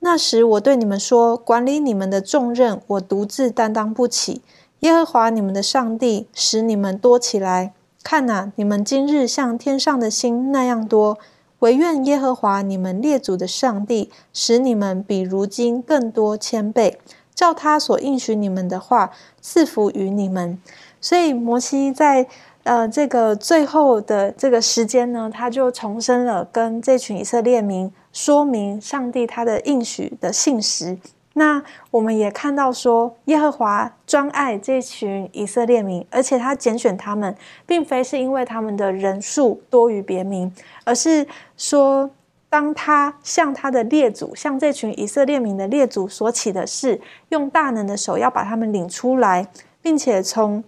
[0.00, 4.42] 那时我对你们说，管理你们的重任，我独自担当不起。”
[4.84, 11.16] 耶和华你们的上帝使你们多起来，看哪，你们今日像天上的星那样多。
[11.60, 16.98] 唯愿耶和华你们列祖的上帝使你们比如今更多千倍，
[17.34, 20.60] 照他所应许你们的话赐福于你们。
[21.00, 22.26] 所以摩西在
[22.64, 30.98] 呃这个最后的这个时间呢，他就重申了跟这群以色列民说明上帝他的应许的信实。
[31.36, 40.52] 那我们也看到说，耶和华专爱这群以色列民，而且他拣选他们，并非是因为他们的人数多于别民，
[40.84, 42.08] 而是说，
[42.48, 49.48] 当他向他的列祖，向这群以色列民的列祖所起的事，用大能的手要把他们领出来，
[49.82, 50.62] 并且从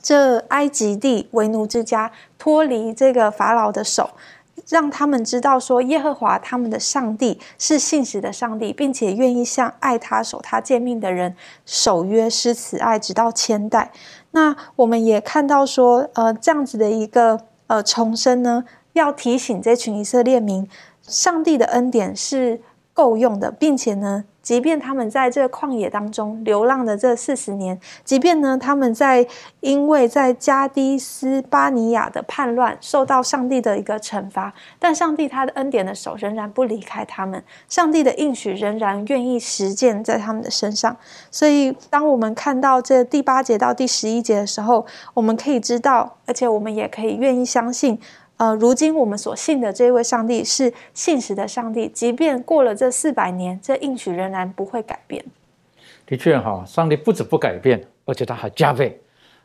[0.00, 4.10] 这埃及地为奴之家脱离这个法老的手。
[4.68, 13.90] 让他们知道说，耶和华他们的上帝是信实的上帝，并且愿意向爱他、守他诫命的人守约施慈爱，直到千代。
[14.32, 20.68] 那我们也看到说，呃，这样子的一个呃重生呢，要提醒这群以色列民，
[21.02, 22.60] 上帝的恩典是
[22.92, 24.24] 够用的，并且呢。
[24.48, 29.26] 即便他们在这个旷野当中流浪的这四十年，即便呢他们在
[29.60, 40.96] 因为在加迪斯巴尼亚的叛乱受到上帝的一个惩罚，但上帝他的恩典的手仍然不离开他们，上帝的应许仍然愿意实践在他们的身上。
[41.30, 48.00] 所以，当我们看到这第八节到第十一节的时候，我们可以知道，而且我们也可以愿意相信。
[48.38, 55.24] 呃，如今我们所信的这位上帝是信实的上帝，即便过了这四百年，这应许仍然不会改变。
[56.06, 58.98] 的确哈，上帝不止不改变，而且他还加倍。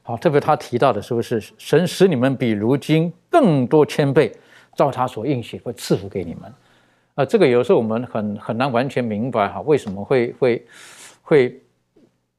[0.04, 4.32] 好，特别他提到的是不是神使你们比如今更多千倍，
[4.76, 6.54] 照他所应许会赐福给你们？
[7.16, 10.68] 啊，这个有时候我们很很难完全明白哈，为什么会会
[11.24, 11.62] 会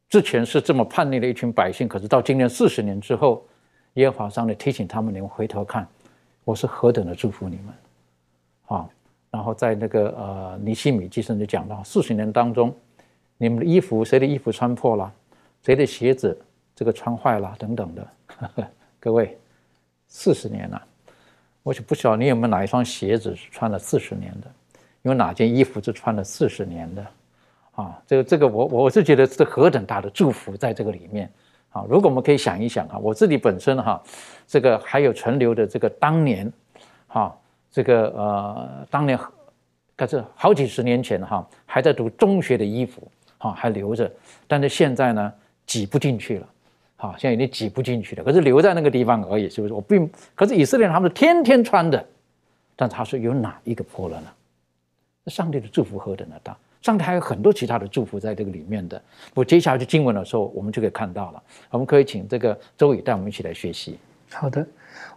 [0.09, 3.45] 之前是这么叛逆的一群百姓，可是到今年四十年之后，
[3.95, 5.85] 耶和华上帝提醒他们，你们回头看。
[6.45, 7.75] 我是何等的祝福你们，
[8.67, 8.89] 啊！
[9.31, 12.75] 然后在那个呃尼西米记上就讲到，四十年当中，
[13.39, 15.13] 你们的衣服谁的衣服穿破了，
[15.63, 16.39] 谁的鞋子
[16.75, 18.09] 这个穿坏了等等的，
[19.01, 19.37] 各位，
[20.07, 20.81] 四十年了，
[21.63, 24.51] 我就不晓得你有没有哪一双鞋子是穿了四十年的，
[25.03, 27.07] 有哪件衣服是穿了四十年的，
[27.73, 28.03] 啊！
[28.07, 31.33] 这个这个我我是觉得是何等大的祝福在这个里面。
[31.75, 34.01] 啊，如果我们可以想一想啊，我自己本身哈，
[34.47, 36.51] 这个还有存留的这个当年，
[37.09, 37.37] 哈，
[37.69, 39.19] 这个呃，当年，
[39.97, 43.03] 可是好几十年前哈，还在读中学的衣服，
[43.39, 44.09] 哈，还留着，
[44.47, 45.33] 但是现在呢，
[45.67, 46.49] 挤不进去了，
[46.97, 49.75] 哈，现在已经挤不进去了，可是留在那个地方而已，是不是？
[49.75, 52.07] 我并可是以色列人他们是天天穿的，
[52.77, 54.29] 但他说有哪一个破了呢？
[55.27, 56.57] 上帝的祝福何等的大！
[56.85, 59.01] 上帝还有很多其他的祝福在这个里面的。
[59.33, 61.43] 我接下来去经文的时候，我们就可以看到了。
[61.71, 63.99] 我们可以请这个周宇带我们一起来学习。
[64.31, 64.67] 好的，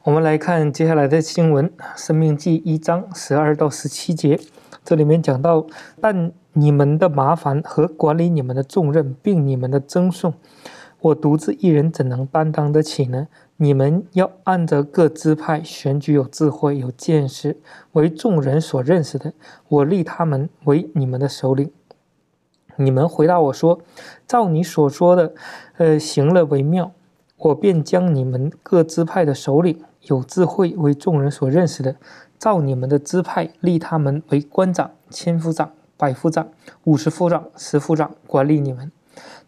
[0.01, 4.39] 我们来看接下来的经文，《生命记》一章十二到十七节。
[4.85, 5.67] 这里面讲到，
[5.99, 10.33] 但你们的麻烦和管理你们的重任，并你们的赠送，
[11.01, 13.27] 我独自一人怎能担当得起呢？
[13.57, 17.59] 你们要按着各支派选举有智慧、有见识、
[17.93, 19.33] 为众人所认识的，
[19.67, 21.71] 我立他们为你们的首领。
[22.75, 23.81] 你们回答我说
[24.27, 25.33] ：“照你所说的，
[25.77, 26.91] 呃，行了为妙。”
[27.37, 31.95] 我便将你们各支派的首领、有智慧、为众人所认识的，
[32.39, 36.49] 照你们的支派立他们为官长、千夫长、百夫长、
[36.85, 38.91] 五十夫长、十夫长，管理你们。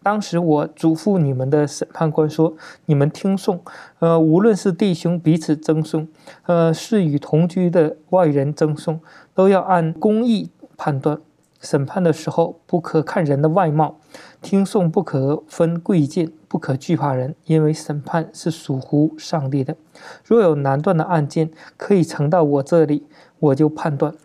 [0.01, 2.55] 当时我嘱咐你们的审判官说
[2.88, 3.62] ：“你们听讼，
[3.99, 6.07] 呃，无论是弟兄彼此争讼，
[6.45, 9.01] 呃，是与同居的外人争讼，
[9.35, 11.19] 都要按公义判断。
[11.59, 13.99] 审判的时候，不可看人的外貌；
[14.41, 19.75] 听讼不可分贵贱，不可惧怕人，因为审判是属乎上帝的。
[20.23, 23.05] 若有难断的案件可以呈到我这里，
[23.39, 24.15] 我就判断。”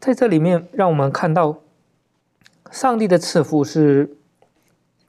[0.00, 1.58] 在这里面，让我们看到。
[2.76, 4.18] 上帝的赐福是，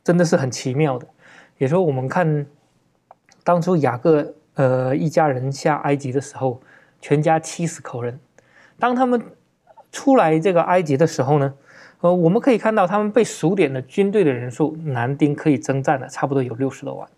[0.02, 1.06] 真的是很奇妙的。
[1.58, 2.46] 也说我们看
[3.44, 6.62] 当初雅各呃一家人下埃及的时候，
[7.02, 8.22] 全家七十口人，
[8.80, 9.22] 当他们
[9.92, 11.56] 出来这个埃及的时候呢，
[12.00, 17.10] 呃，我们可以看到他们被数点的军队的人数，男丁可以征战的差不多有六十多万，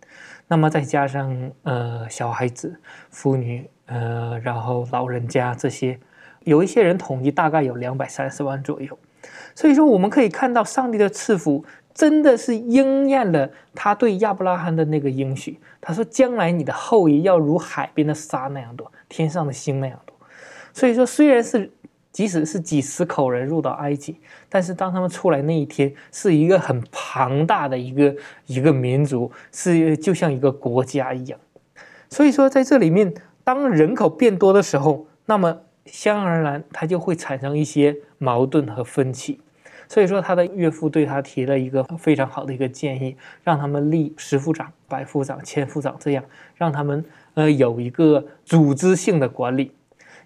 [0.47, 2.79] 那么再加上呃小孩子、
[3.11, 5.99] 妇女呃，然后老人家这些，
[6.39, 8.97] 有一些人统计大概有两百三十万左右。
[9.59, 15.59] 所以说，我们可以看到上帝的赐福真的是应验了他对亚伯拉罕的那个应许。
[15.81, 20.15] 他说：“将来你的后裔要如海边的沙那样多，天上的星那样多。”
[20.71, 21.69] 所以说，虽然是
[22.13, 31.37] 即使是几十口人入到埃及，但是当他们出来那一天，是一个很庞大的一个一个民族，是就像一个国家一样。
[32.09, 39.41] 所以说，在这里面，当人口变多的时候，那么相而然，它就会产生一些矛盾和分歧。
[39.89, 46.23] 所以说，他的岳父对他提了一个非常好的一个建议，让他们立十副长、百副长、千副长，这样
[46.55, 49.71] 让他们呃有一个组织性的管理。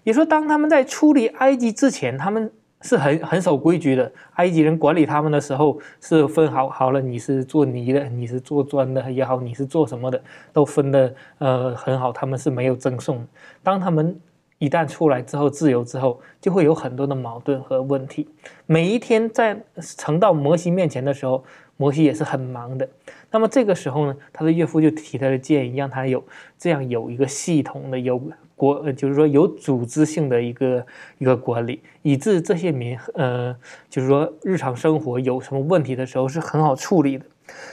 [0.02, 4.12] 也说，当他们在出离埃及之前，他们是很很守规矩的。
[4.34, 10.22] 埃及人管理他们的时候是分好好了，你是做泥的，你是做砖的也好，你是做什么的，
[10.52, 12.12] 都分的呃很好。
[12.12, 13.26] 他们是没有赠送。
[13.62, 14.20] 当他们
[14.58, 18.28] 一旦出来之后，自由之后，就会有很多的矛盾和问题。
[18.66, 21.44] 每一天在呈到摩西面前的时候，
[21.76, 22.88] 摩西也是很忙的。
[23.30, 26.22] 那么这个时候呢，他的岳父就提他的建议，让他有
[26.56, 28.20] 这样有一个系统的、有
[28.54, 30.86] 国，就是说有组织性的一个
[31.18, 33.54] 一个管理，以致这些民，呃，
[33.90, 37.26] 就是说日常生活有什么问题的时候是很好处理的。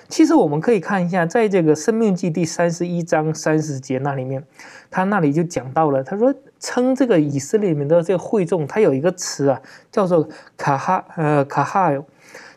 [0.10, 4.44] 其实我们可以看一下，在这个《生命记》第三十一章三十节那里面，
[4.89, 6.34] 他那里就讲到了，他说。
[6.62, 9.60] 称这个以色列里面的这个会众，它有一个词啊，
[9.91, 12.06] 叫做卡哈呃卡哈哟。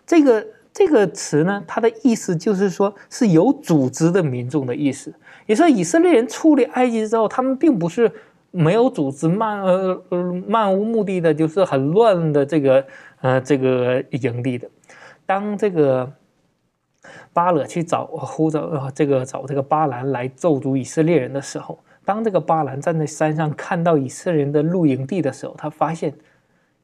[0.06, 5.12] 这个这个词呢，它的意思就是说是有组织的民众的意思。
[5.46, 8.12] 也说以色列人出离埃及之后，他们并不是
[8.50, 10.02] 没有组织、漫呃
[10.46, 12.86] 漫无目的的，就是很乱的这个
[13.22, 14.68] 呃这个营地的。
[15.24, 16.12] 当这个
[17.32, 21.78] 巴勒去找呼找这个找这个巴兰来咒诅以色列人的时候。
[22.04, 26.14] 当这个巴兰站在山上看到以色列人的露营地的时候，他发现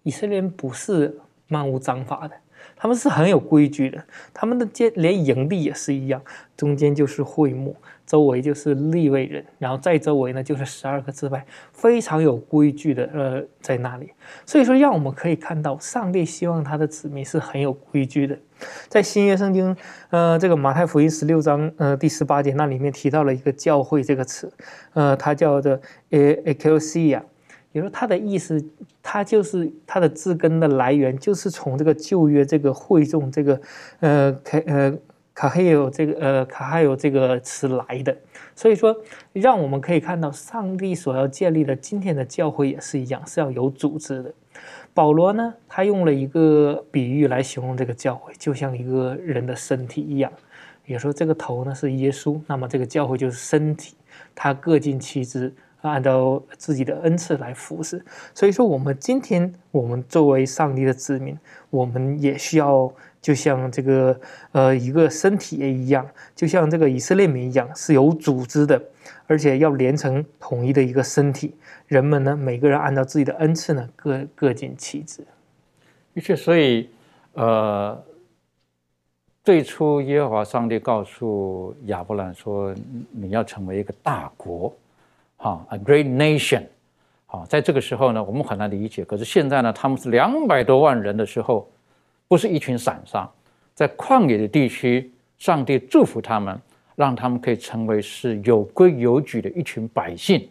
[0.03, 2.35] 以色列人不是漫无章法的，
[2.77, 4.03] 他们是很有规矩的。
[4.33, 6.23] 他们的间连营地也是一样，
[6.57, 13.11] 中间就是会幕，周围就是立位人，然后再周围呢就是十二个支派，非常有规矩的。
[13.13, 14.13] 呃，在那里，
[14.47, 18.39] 所以说让我们可以看到，上帝希望他的子民是很有规矩的。
[18.89, 19.77] 在新约圣经，
[20.11, 24.53] 呃，这个马太福音十六章，呃，第十八节那里面提到了一个教会这个词，
[24.95, 25.79] 呃，它叫做
[26.11, 27.23] ecclesia，
[27.73, 28.65] 也说它的意思，
[29.03, 33.61] 它就是它的字根的来源，就是从这个旧约这个会众这个，
[34.01, 34.99] 呃，卡呃
[35.33, 38.17] 卡黑有这个呃卡哈有这个词来的。
[38.55, 38.95] 所以说，
[39.33, 44.35] 让我们可以看到，上帝所要建立的今天的教会也是一样，是要有组织的。
[45.01, 50.31] 保罗呢，他用了一个比喻来形容这个教会，就像一个人的身体一样。
[50.85, 53.95] 也说这个头呢是耶稣，那么这个教会就是身体，
[54.35, 58.05] 他各尽其职，按照自己的恩赐来服侍。
[58.35, 61.35] 所以说，我们今天我们作为上帝的子民，
[61.71, 62.93] 我们也需要
[63.23, 64.21] 就像这个
[64.53, 68.83] 呃一个身体一样，就像这个以色列民一样是有组织的，
[69.27, 71.55] 而且要连成统一的一个身体。
[71.91, 75.27] 人们呢，每个人按照自己的恩赐呢，各各尽其职。
[76.15, 76.89] 的确，所以
[77.33, 78.01] 呃，
[79.43, 82.73] 最初耶和华上帝告诉亚伯兰说
[83.11, 84.73] ：“你要成为一个大国，
[85.39, 86.63] 哈，a great nation。”
[87.27, 89.05] 好，在这个时候呢，我们很难理解。
[89.05, 91.69] 可是现在呢，他们是两百多万人的时候，
[92.29, 93.29] 不是一群散沙，
[93.75, 96.57] 在旷野的地区，上帝祝福他们，
[96.95, 100.49] 让他们可以成为是有规有矩的一群百姓。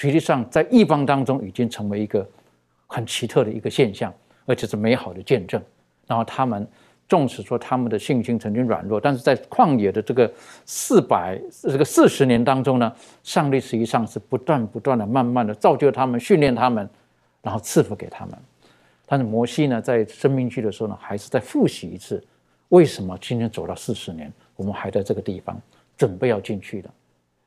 [0.00, 2.26] 实际上，在异邦当中，已经成为一个
[2.86, 4.12] 很奇特的一个现象，
[4.46, 5.62] 而且是美好的见证。
[6.06, 6.66] 然后他们。
[7.10, 10.32] 纵使说他们的信心曾经软弱，但是在旷野的这个
[10.64, 12.94] 四百这个四十年当中呢，
[13.24, 16.88] 上帝实际上是不断不断的、慢慢的造就他们、训练他们，
[17.42, 18.38] 然后赐福给他们。
[19.06, 22.24] 但是摩西呢，在生命记的时候呢，还是再复习一次，
[22.68, 25.60] 为什么今天走到四十年，我们还在这个地方
[25.96, 26.88] 准备要进去的？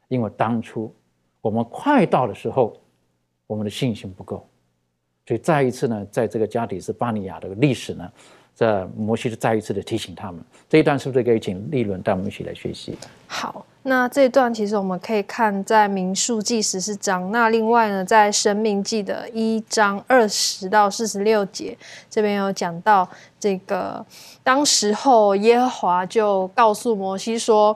[0.10, 0.94] 因为当初
[1.44, 2.76] 我们快到的时候，
[3.46, 4.48] 我们的信心不够，
[5.28, 8.10] 所以再一次呢，在这个加底斯巴尼亚的历史呢。
[8.56, 10.40] 在摩西是再一次的提醒他们，
[10.70, 12.96] 这一段是不是可以请立伦带我们一起来学习？
[13.26, 21.76] 好，那这一段其实我们可以看在民数记十四章，那另外呢，在生命记的一章二十到四十六节，
[22.12, 24.06] 这边有讲到这个，
[24.44, 27.76] 当时候耶和华就告诉摩西说，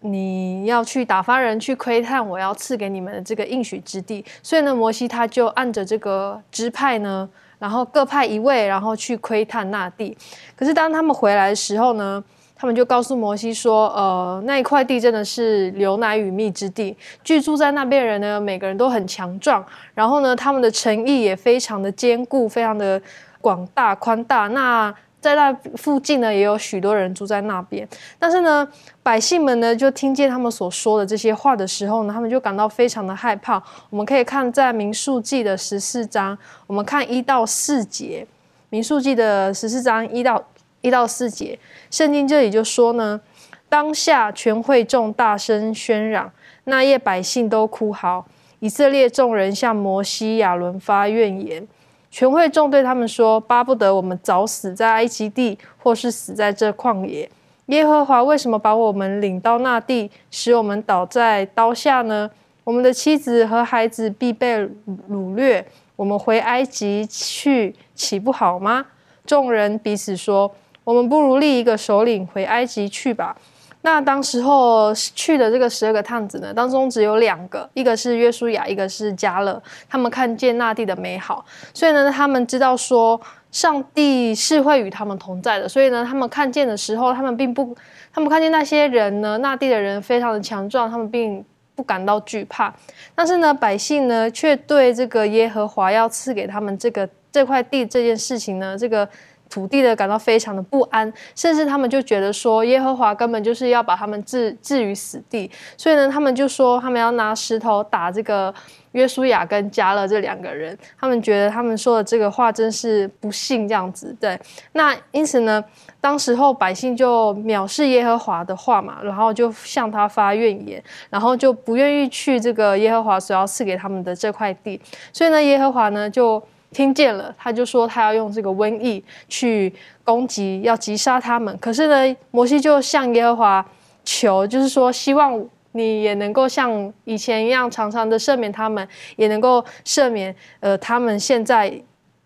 [0.00, 7.28] 你要去打发人去窥探我要赐给你们的这个应许之地，所以呢，摩西他就按着这个支派呢。
[7.58, 10.16] 然后各派一位，然后去窥探那地。
[10.54, 12.22] 可是当他们回来的时候呢，
[12.54, 19.66] 他们就告诉摩西说：“呃，那一块地真的是流奶与蜜之地，居住在那边人呢，每个人都很强壮。
[19.92, 23.02] 然后呢，他们的城邑也非常的坚固，非常的
[23.40, 24.46] 广大宽大。
[24.46, 27.86] 那在那附近呢，也有许多人住在那边。
[28.18, 28.66] 但是呢，
[29.02, 33.62] 百姓们呢，就听见他们所说的这些话的时候呢，他们就感到非常的害怕。
[33.90, 38.26] 我们可以看在民数记的十四章，我们看一到四节，
[38.70, 40.42] 民数记的十四章一到
[40.80, 41.58] 一到四节，
[41.90, 43.20] 圣经这里就说呢，
[43.68, 46.30] 当下全会众大声喧嚷，
[46.64, 48.24] 那夜百姓都哭嚎，
[48.60, 51.66] 以色列众人向摩西亚伦发怨言。
[52.10, 57.30] 全会众对他们说：“巴不得我们早死在埃及地，或是死在这旷野。
[57.66, 62.30] 耶和华为什么把我们领到那地，使我们倒在刀下呢？
[62.64, 64.66] 我们的妻子和孩子必被
[65.10, 65.66] 掳掠。
[65.96, 68.86] 我们回埃及去，岂不好吗？”
[69.26, 70.50] 众人彼此说
[70.84, 73.36] ：“我们不如立一个首领回埃及去吧。”
[73.82, 79.62] 那当时候去的这个十二个探子呢，当中只有两个，一个是约书亚，一个是加勒。
[79.88, 83.18] 他们看见那地的美好，所以呢，他们知道说
[83.52, 85.68] 上帝是会与他们同在的。
[85.68, 87.74] 所以呢，他们看见的时候，他们并不，
[88.12, 91.44] 他们看见那些人呢，那地的人非常的强壮，他们并
[91.76, 92.74] 不感到惧怕。
[93.14, 99.08] 但是呢，百姓呢，却对这个耶和华要赐给他们这个这块地这件事情呢，这个。
[99.48, 108.52] 土地的感到非常的不安，甚至他们就觉得说，耶和华根本就是要把他们置置于死地，所以呢，他们就说他们要拿石头打这个
[108.92, 114.14] 约书亚跟加勒这两个人，他们觉得他们说的这个话真是不幸这样子。
[114.20, 114.38] 对，
[114.72, 115.62] 那因此呢，
[116.00, 124.80] 当时候百姓就藐视耶和华的话嘛，然后就向他发怨言，然后就不愿意去这个耶和华所要赐给他们的这块地，
[125.12, 126.42] 所以呢，耶和华呢就。
[126.70, 129.72] 听见了，他就说他要用这个瘟疫去
[130.04, 131.56] 攻击，要击杀他们。
[131.58, 133.66] 可是呢，摩西就向耶和华
[134.04, 141.72] 求，就是说希望你也能够像以前一样，常常的赦免他们，也能够赦免呃他们现在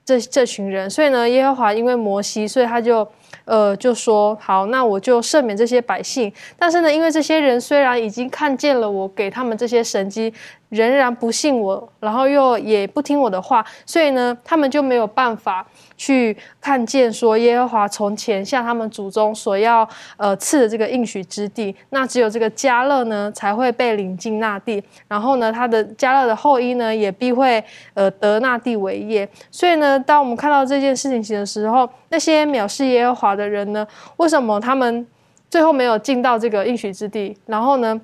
[0.04, 0.88] 这这群人。
[0.90, 3.06] 所以呢，耶和华因为摩西，所以他就。
[3.44, 6.32] 呃，就说好，那我就赦免这些百姓。
[6.56, 10.32] 但是呢，因为这些人虽然已经看见了我给他们这些神迹，
[10.72, 15.64] 仍然不信我，然后又也不听我的话，所以呢，他们就没有办法。
[15.94, 27.62] 去看见说耶和华从前向他们祖宗所要呃赐的这个应许之地，那只有这个加勒呢才会被领进那地，然后呢他的加勒的后裔呢也必会
[27.94, 29.28] 呃得那地为业。
[29.48, 35.06] 所以呢，当我们看到这件事情的时候，那些藐视耶和华的人呢，为什么他们
[35.48, 37.36] 最后没有进到这个应许之地？
[37.46, 38.00] 然后呢，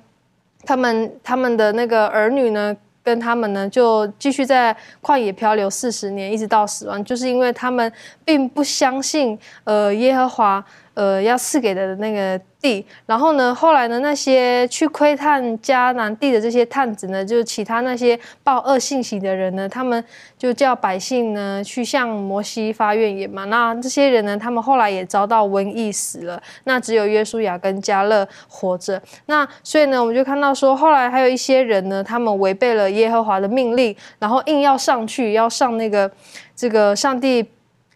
[0.63, 2.75] 他们他们的那个儿女呢？
[3.01, 7.91] 跟他们呢，就继续在旷野漂流四十年，一直到死亡，就是因为他们
[8.23, 20.03] 并不相信，呃，耶和华呃，要赐给的那个地，然后呢，后来呢，那些去窥探迦南地的这些探子呢，就是其他那些报恶信息的人呢，他们
[20.37, 23.45] 就叫百姓呢去向摩西发怨言嘛。
[23.45, 29.01] 那这些人呢，他们后来也遭到瘟疫死了，那只有约书亚跟加勒活着。
[29.27, 36.11] 那所以呢，我们就看到说，后来还有一些人呢，他们违背了耶和华的命令，然后硬要上去，要上那个
[36.55, 37.49] 这个上帝。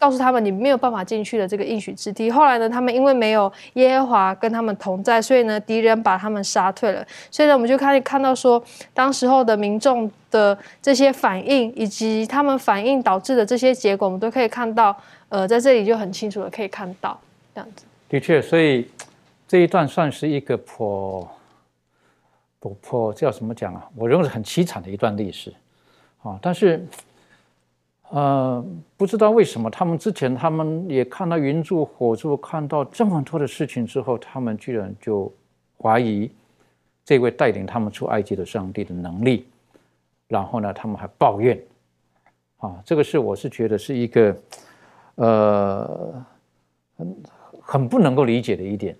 [0.03, 2.29] 告诉他们，你没有办法进去的这个应许之地。
[2.29, 7.07] 后来呢，他们因为没有耶和华跟他们同在，所以呢，敌人把他们杀退了。
[7.31, 8.61] 所以呢，我们就可以看到说，
[8.93, 14.93] 当时候的民众的这些反应，以及他们反应导致的这些结果，我们都可以看到。
[15.29, 17.17] 呃，在这里就很清楚的可以看到
[17.55, 17.85] 这样子。
[18.09, 18.89] 的确，所以
[19.47, 21.25] 这一段算是一个颇
[22.59, 23.87] 不颇叫什么讲啊？
[23.95, 25.53] 我认为是很凄惨的一段历史
[26.23, 26.85] 啊，但是。
[28.13, 28.63] 呃，
[28.95, 35.33] 不知道为什么，他们之前他们也看到云柱火柱，看到这么多的事情之后，他们居然就
[35.81, 36.29] 怀疑
[37.03, 39.47] 这位带领他们出埃及的上帝的能力，
[40.27, 41.59] 然后呢，他们还抱怨，
[42.57, 44.37] 啊，这个是我是觉得是一个
[45.15, 46.25] 呃
[46.95, 47.17] 很
[47.59, 48.95] 很不能够理解的一点。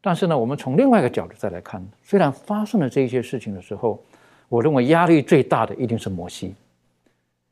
[0.00, 4.00] 但是呢，我们从另外一个角度再来看，虽然发生了这些事情的时候，
[4.48, 6.54] 我认为压力最大的一定是摩西。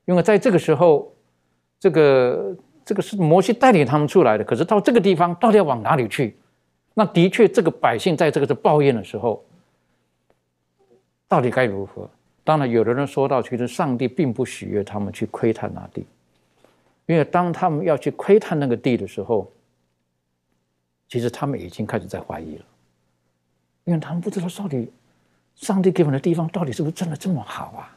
[0.05, 1.13] 因为在这个时候，
[1.81, 6.37] 这个这个是摩西带领他们出来的，可是到这个地方到底要往哪里去？
[6.95, 9.45] 那的确，这个百姓在这个是抱怨的时候，
[11.27, 12.09] 到底该如何？
[12.45, 16.07] 当然，有的人说到，其实上帝并不喜悦他们去窥探那地，
[17.07, 19.51] 因为当他们要去窥探那个地的时候，
[21.09, 22.65] 其实他们已经开始在怀疑了，
[23.85, 24.93] 因为他们不知道到底
[25.55, 27.97] 上帝给我们的地方到底是不是真的这么好啊？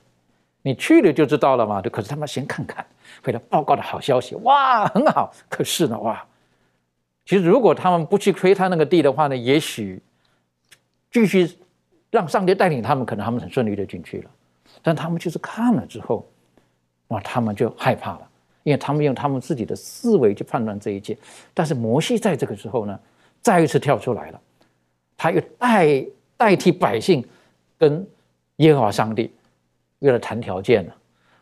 [0.68, 1.82] 你去了就知道了嘛？
[1.84, 2.86] 可是他们先看看，
[3.24, 5.34] 回来报告的好消息，哇，很好。
[5.48, 6.22] 可是呢，哇，
[7.26, 10.02] 其实如果他们不去窥探那个地的话呢，也许
[11.10, 11.58] 继续
[12.12, 14.30] 让上帝带领他们，可能他们很顺利的进去了。
[14.84, 16.28] 但他们就是看了之后，
[17.08, 18.30] 哇，他们就害怕了，
[18.64, 21.18] 因为他们用他们自己的思维去判断这一切。
[21.54, 23.00] 但是摩西在这个时候呢，
[23.42, 24.42] 再一次跳出来了，
[25.16, 26.06] 他又代
[26.36, 27.26] 代替百姓
[27.78, 28.06] 跟
[28.58, 29.32] 耶和华上帝。
[30.00, 30.94] 为了谈条件呢，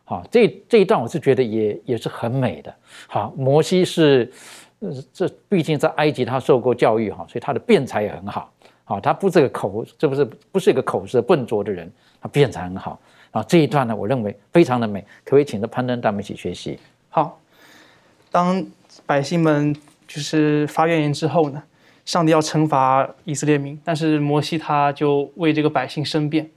[0.04, 2.74] 好，这这一段我是觉得也也是很美的。
[3.06, 4.30] 好，摩西是，
[4.78, 8.52] 呃这毕竟在埃及他受过教育哈，所以他的辩才也很好。
[8.84, 11.90] 好，他不是个口，这不是不是一个口舌笨拙的人，
[12.20, 12.98] 他辩才很好。
[13.32, 16.78] 啊，这一段呢，我认为非常的美，可不可以请着攀登带我们一起学习？
[17.10, 17.38] 好，
[18.30, 18.64] 当
[19.04, 19.74] 百姓们
[20.06, 21.62] 就是发怨言之后呢，
[22.04, 26.48] 上帝要惩罚以色列民，但是摩西他就为这个百姓申辩。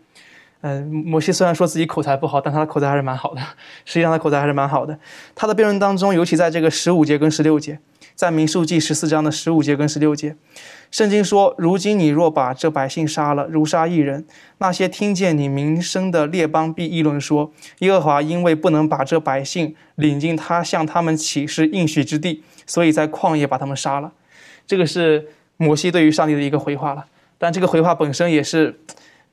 [0.61, 3.39] 嗯，摩西虽然说自己口才不好，但他的口才还是蛮好的。
[3.85, 4.99] 实际上，他口才还是蛮好的。
[5.33, 7.79] 他的辩论当中，尤其在这个十五节跟十六节，
[8.13, 10.35] 在民数记十四章的十五节跟十六节，
[10.91, 14.25] 圣经说：“如今你若把这百姓杀了，如杀一人，
[14.57, 24.11] 那些听见你名声的列邦必议论说：耶和华因为不能把这百姓领进他向他们起誓应许之地，所以在旷野把他们杀了。”
[24.67, 27.05] 这个是摩西对于上帝的一个回话了。
[27.37, 28.81] 但这个回话本身也是。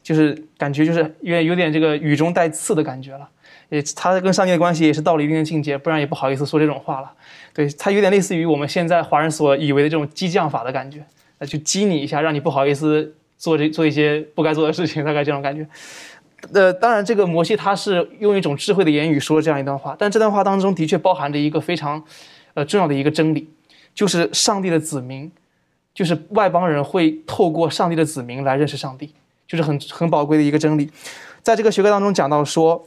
[0.06, 3.28] 就是感觉就是有点有点这个语中带刺的感觉了，
[3.70, 7.12] 也他跟上帝的关系也是到了一定的境界，不然也不好意思说这种话了。
[7.52, 11.04] 对他有点类似于我们现在华人所以为的这种激将法的感觉，
[11.40, 15.66] 那就激你一下，让你不好意思做这做一些不该做的事情，大概这种感觉。
[16.52, 22.00] 呃，当然这个摩西他是用一种智慧的言语说了这样一段话，但这段话当中的确包含着一个非常
[22.54, 23.50] 呃重要的一个真理，
[23.92, 25.32] 就是上帝的子民，
[25.92, 29.12] 就是外邦人会透过上帝的子民来认识上帝。
[29.46, 30.90] 就是很很宝贵的一个真理，
[31.42, 32.84] 在这个学科当中讲到说，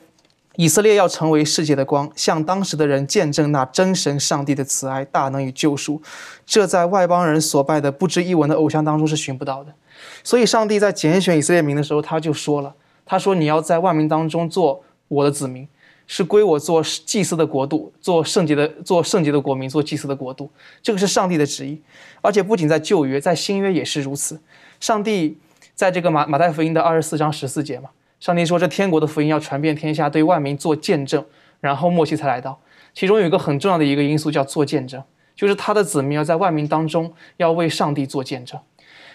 [0.58, 6.02] 以色列要成为世界的光，向当时的人见证那真神上帝的慈爱、大能与救赎，
[6.46, 9.74] 这在外邦人所拜的不知一文的偶像当中是寻不到的。
[10.22, 15.66] 所以，上帝在拣选以色列民的时候，他就说了：“他说你要在万民当中做我的子民，
[16.08, 20.52] 是归我做祭司的国度，做圣洁的做圣洁的国民，做祭司的国度。”
[20.84, 21.82] 这个是上帝的旨意，
[22.22, 24.42] 而且不仅在旧约，在新约也是如此。
[24.82, 25.38] 上帝。
[25.80, 31.24] 在这个马马太福音的二十四章十四节嘛，上帝说这天国的福音要传遍天下，对万民做见证，
[31.62, 32.60] 然后末期才来到。
[32.94, 35.02] 其中有一个很重要的一个因素叫做见证，
[35.34, 38.60] 就是他的子民要在万民当中要为上帝做见证。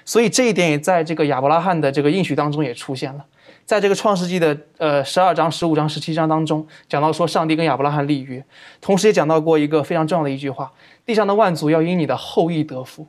[0.07, 3.23] 所以这一点也在这个亚伯拉罕的这个应许当中也出现了。
[3.67, 8.43] 在这个创世纪的呃十二章、十五章、十七章当中，讲到说上帝跟亚伯拉罕立约，
[8.81, 10.73] 同时也讲到过一个非常重要的一句话：
[11.05, 13.07] 地上的万族要因你的后裔得福。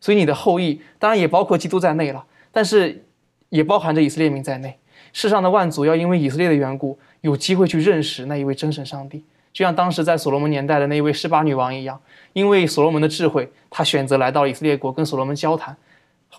[0.00, 2.24] 所以你的后裔当然也包括基督在内了。
[2.52, 3.04] 但是，
[3.48, 4.78] 也包含着以色列民在内。
[5.12, 9.24] 世上的万族要因为以色列的缘故，有机会去认识那一位真神上帝。
[9.52, 12.00] 就像当时在所罗门年代的那一位示巴女王一样，
[12.32, 15.76] 因为所罗门的智慧，他选择来到以色列国跟所罗门交谈，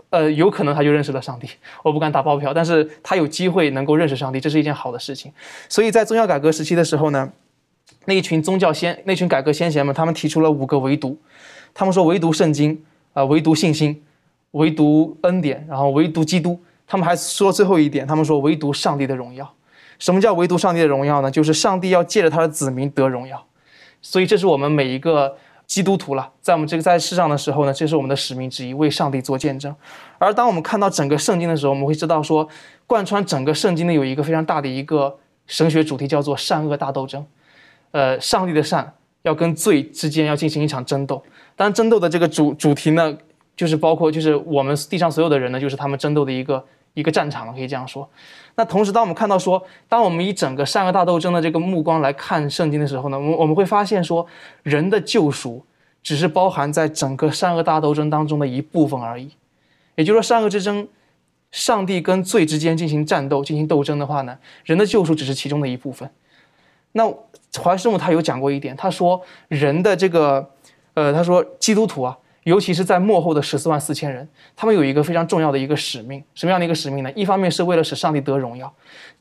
[0.09, 1.47] 呃，有可能他就认识了上帝。
[1.83, 5.31] 我不敢打包票，但是他有机会能够认识上帝，这是一件好的事情。
[5.69, 7.31] 所以在宗教改革时期的时候呢，
[8.05, 11.19] 那一群宗教先那群改革先贤们，他们提出了五个唯独，
[11.75, 12.83] 他们说唯独圣经，
[13.13, 14.03] 啊，唯独信心，
[14.53, 16.59] 唯独恩典，然后唯独基督。
[16.87, 19.53] 他们还说最后一点，他们说唯独上帝的荣耀。
[19.99, 21.31] 什么叫唯独上帝的荣耀呢？
[21.31, 23.45] 就是上帝要借着他的子民得荣耀，
[24.01, 29.73] 所以这是我们每一个基督徒了，在我们这个在世上的时候呢，这是我们的使命之一，为上帝做见证。
[30.17, 32.47] 而当我们看到整个圣经的时候，我们会知道说，
[32.85, 37.25] 贯穿整个圣经的有一个非常大的一个神学主题，叫做善恶大斗争。
[37.91, 41.23] 呃，上帝的善要跟罪之间要进行一场争斗，
[41.55, 43.15] 当争斗的这个主主题呢，
[43.55, 48.09] 就是包括就是我们地上所有的人呢，就是他们争斗的一个一个战场了，可以这样说。
[48.55, 54.25] 那同时，当我们看到说，当我们以整个善恶大斗争的这个目光来看圣经的时候呢，我我们会发现说，
[54.63, 55.63] 人的救赎
[56.01, 59.31] 只是包含在整个善恶大斗争当中的一部分而已。
[59.95, 60.87] 也就是说，善恶之争，
[61.51, 66.09] 上帝跟罪之间进行战斗、进行斗争的话呢，人的救赎只是其中的一部分。
[66.93, 67.11] 那
[67.63, 70.51] 怀师母他有讲过一点，他说人的这个，
[70.93, 72.17] 呃，他说基督徒啊。
[72.43, 77.11] 尤其是在幕后的十四万四千人，他们有一个非常重要的一个使命，什么样的一个使命呢？
[77.13, 78.71] 一方面是为了使上帝得荣耀，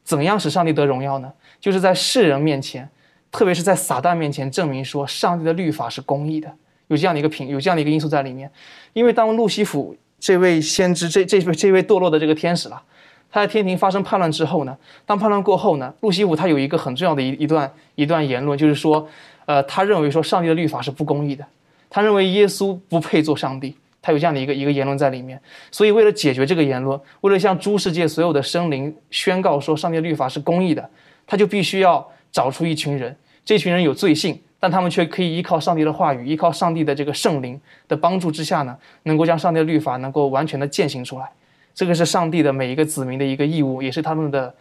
[0.03, 1.33] 怎样使上帝得荣耀呢？
[1.61, 2.89] 就是在世人面前，
[3.31, 6.53] 特别是在撒旦面前，证明说上帝的律法是公义的，
[6.89, 8.51] 有这样的一个品，有这样的一个因素在里面。
[8.93, 12.83] 因为当路西弗这位先知，这这位这位堕落的这个天使了，
[13.31, 19.09] 他在天庭发生叛乱之后呢，当叛乱过后呢，路西弗他有一个很重要的一一段一段言论，就是说，
[19.47, 21.47] 呃，他认为说上帝的律法是不公义的。
[21.95, 25.39] 他认为耶稣不配做上帝，他有这样的一个一个言论在里面。
[25.71, 30.89] 所以为了解决这个言论，为了向诸世界所有的生灵宣告说上帝的律法是公义的，
[31.27, 33.15] 他就必须要找出一群人，
[33.45, 41.29] 这群人有罪性，但他们却可以依靠上帝的话语，依靠上帝的这个圣灵的帮助之下呢，能够将上帝的律法能够完全的践行出来。
[41.75, 44.55] 这个是上帝的每一个子民的一个义务，也是他们的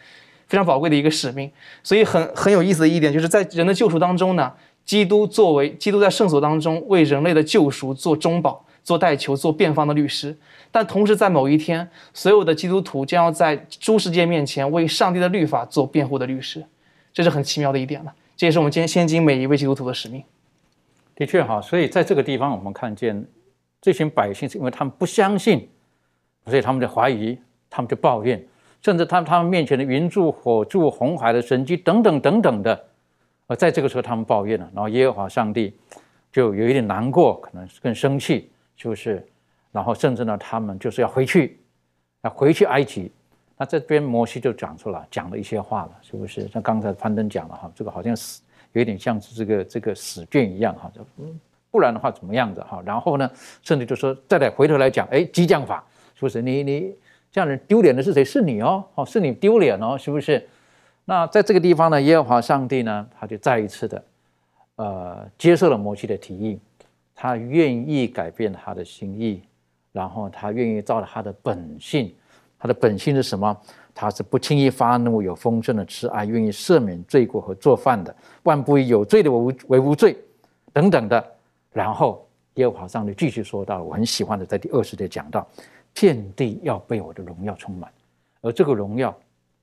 [0.50, 1.50] 非常宝贵的一个使命。
[1.82, 4.52] 所以很很有意思的一点，就是在人的救赎当中呢。
[4.92, 10.38] 基督作为基督在圣所当中为人类的救赎做中保、做代求、做辩方的律师，
[10.70, 16.62] 但同时在某一天，所有的基督徒将要在诸世界面前为上帝的律法做辩护的律师，
[17.14, 18.14] 这是很奇妙的一点了。
[18.36, 20.22] 这也是我们今天现今每一位基督徒的使命。
[21.16, 23.26] 的确哈，所以在这个地方，我们看见
[23.82, 25.70] 这群百姓是因为他们不相信，
[26.48, 27.38] 所以他们就怀疑，
[27.70, 28.46] 他们就抱怨，
[28.82, 32.88] 甚至他他们面前的云柱、火柱、红海的神迹等等等等的。
[33.56, 35.76] 在这个时候，他们抱怨了，然后耶和华上帝
[36.32, 39.26] 就有一点难过，可能更生气，就是，
[39.72, 41.60] 然后甚至呢，他们就是要回去，
[42.24, 43.12] 要回去埃及。
[43.58, 46.48] 那这边摩西就讲出来，讲了一些话了，是不是？
[46.48, 48.42] 像刚才攀登讲了哈，这个好像死，
[48.72, 51.40] 有一点像是这个这个死卷一样哈，就嗯
[51.70, 52.82] 不然的话怎么样子哈？
[52.86, 53.30] 然后呢，
[53.62, 55.84] 甚至就说再来回头来讲，哎，激将法，
[56.16, 56.42] 是不是？
[56.42, 56.96] 你你
[57.32, 58.26] 这样人丢脸的是谁？
[58.26, 60.48] 是你哦，哦，是你丢脸哦，是不是？
[61.12, 64.02] 那在这个地方呢，耶和华上帝呢，他就再一次的，
[64.78, 66.58] 呃，接受了摩西的提议，
[67.14, 69.44] 他愿意改变他的心意，
[69.92, 72.16] 然后他愿意照着他的本性，
[72.58, 73.60] 他的本性是什么？
[73.94, 80.18] 他是不轻易发怒，有丰盛的慈爱，愿意赦免罪过和做饭的，万不以有罪的为为无罪，
[80.72, 81.22] 等等的。
[81.74, 85.46] 然后耶和华上帝继续说到，我很喜欢的，在第二十节讲到，
[85.94, 87.92] 天地要被我的荣耀充满，
[88.40, 89.14] 而这个荣耀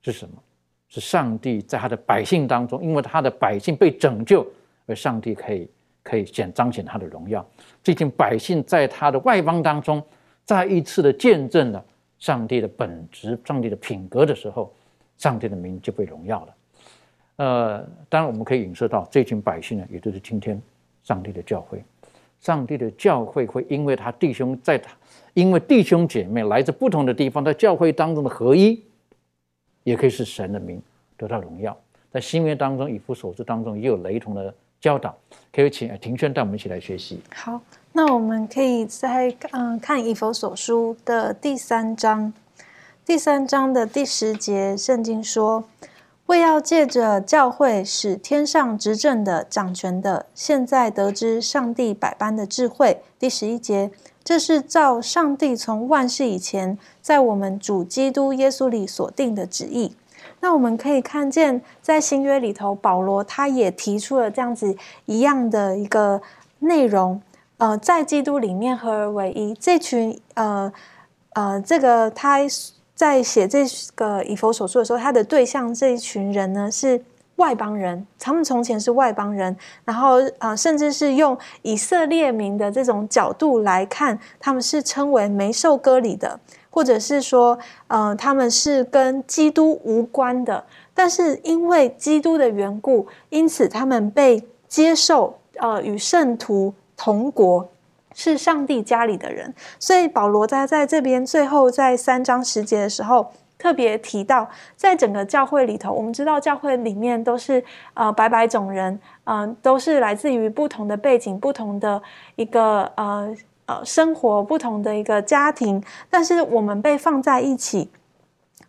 [0.03, 0.35] 是什么？
[0.89, 4.47] 是上帝在他的百姓当中，因为他的百姓被拯救，
[4.87, 5.69] 而上帝可以
[6.03, 7.47] 可以显彰显他的荣耀。
[7.85, 10.03] 最近百姓在他的外邦当中，
[10.45, 11.85] 再一次的见证了
[12.19, 14.73] 上帝的本质、上帝的品格的时候，
[15.19, 16.55] 上帝的名就被荣耀了。
[17.37, 20.61] 呃，当然我们可以影射到这群百姓呢，也就是今天
[21.05, 21.83] 上帝的教会。
[22.41, 24.91] 上帝的教会会因为他弟兄在他，
[25.35, 28.83] 因为弟兄姐妹来自不同的地方，在教会当中的合一。
[29.89, 30.83] 也可以是神的名
[31.17, 31.75] 得到荣耀，
[32.13, 35.17] 在新约当中，以弗所书当中也有雷同的教导，
[35.51, 37.23] 可以请庭轩带我们一起来学习。
[37.35, 37.59] 好，
[37.93, 42.35] 那我们可以在嗯看以弗所书的第三章，
[43.07, 45.65] 第三章的第十节，圣经说
[46.27, 53.91] ：“为要借着教会，使天上执政的、掌权的，现在得知上帝百般的智慧。”第十一节。
[54.29, 59.97] 这是照上帝从万世以前，在我们主基督耶稣里所定的旨意。
[60.41, 64.77] 那我们可以看见，在新约里头，保罗他也提出了这样子
[65.07, 66.21] 一样的一个
[66.59, 67.23] 内容。
[67.57, 69.55] 呃，在基督里面合而为一。
[69.55, 70.71] 这群呃
[71.31, 72.41] 呃，这个他
[72.95, 73.65] 在写这
[73.95, 77.03] 个以佛所说的时候，他的对象这一群人呢，是
[77.39, 90.65] 外邦人，他们从前是外邦人，然后啊，甚至是用以色列民的这种角度来看，他们是称为没受割礼的，或者是说，呃，他们是跟基督无关的。
[90.95, 97.69] 但是因为基督的缘故，因此他们被接受，呃，与圣徒同国，
[98.13, 99.55] 是上帝家里的人。
[99.79, 103.31] 所以保罗在在这边最后在三章十节的时候。
[103.59, 107.63] 特别提到，在整个教会里头，我们知道教会里面都是
[107.95, 112.01] 呃百百种人，嗯，都是来自于不同的背景、不同的
[112.37, 113.35] 一个呃
[113.67, 117.91] 呃生活、不同的一个家庭，但是我们被放在一起，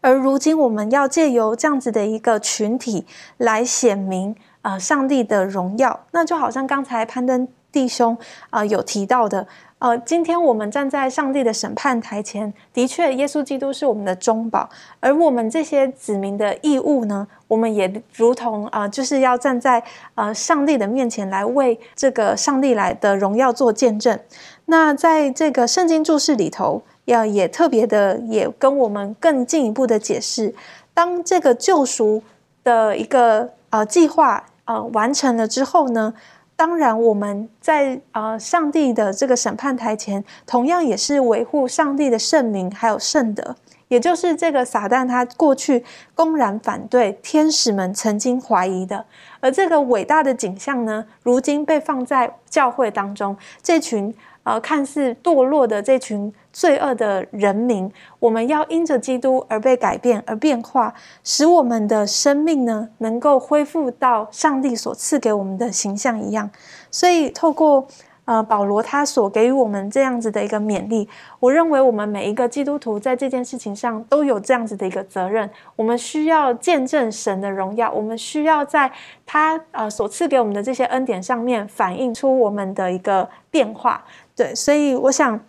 [0.01, 3.05] 而如今我们要借由这样子的一个群体
[3.37, 8.17] 来显明呃上帝的荣耀，那就好像刚才攀登弟兄
[8.49, 9.47] 啊有提到的。
[9.79, 14.69] 呃，今天我们站在上帝的审判台前，的确，耶稣基督是我们的中保，
[14.99, 19.81] 而我们这些子民的义务呢，我们也如同啊，就是要站在
[20.15, 24.19] 呃上帝的面前来为这个上帝来的荣耀做见证。
[24.65, 30.53] 那在这个圣经注释里头，要也特别的也跟我们更进一步的解释，
[30.93, 32.21] 当这个救赎
[32.65, 36.13] 的一个呃计划呃完成了之后呢？
[36.59, 43.55] 当然，我们在呃上帝的这个审判台前，同样也是维护上帝的圣名还有圣德，
[43.89, 45.83] 也就是这个撒旦他过去
[46.15, 49.05] 公然反对天使们曾经怀疑的，
[49.41, 54.15] 而这个伟大的景象呢，如今被放在教会当中，这群。
[54.43, 60.91] 呃，看似堕落的这群罪恶的人民，我们要因着基督而被改变而变化，
[61.23, 66.49] 使我们的生命呢，能够恢复到上帝所赐给我们的形象一样。
[66.89, 67.85] 所以，透过
[68.29, 71.09] 呃保罗他所给予我们这样子的一个勉励，
[71.39, 75.49] 我认为我们每一个基督徒在这件事情上都有这样子的一个责任。
[75.75, 78.91] 我们需要见证神的荣耀，我们需要在
[79.25, 84.05] 他呃所赐给我们的这些恩典上面反映出我们的一个变化。
[84.35, 85.39] 对，所以我想，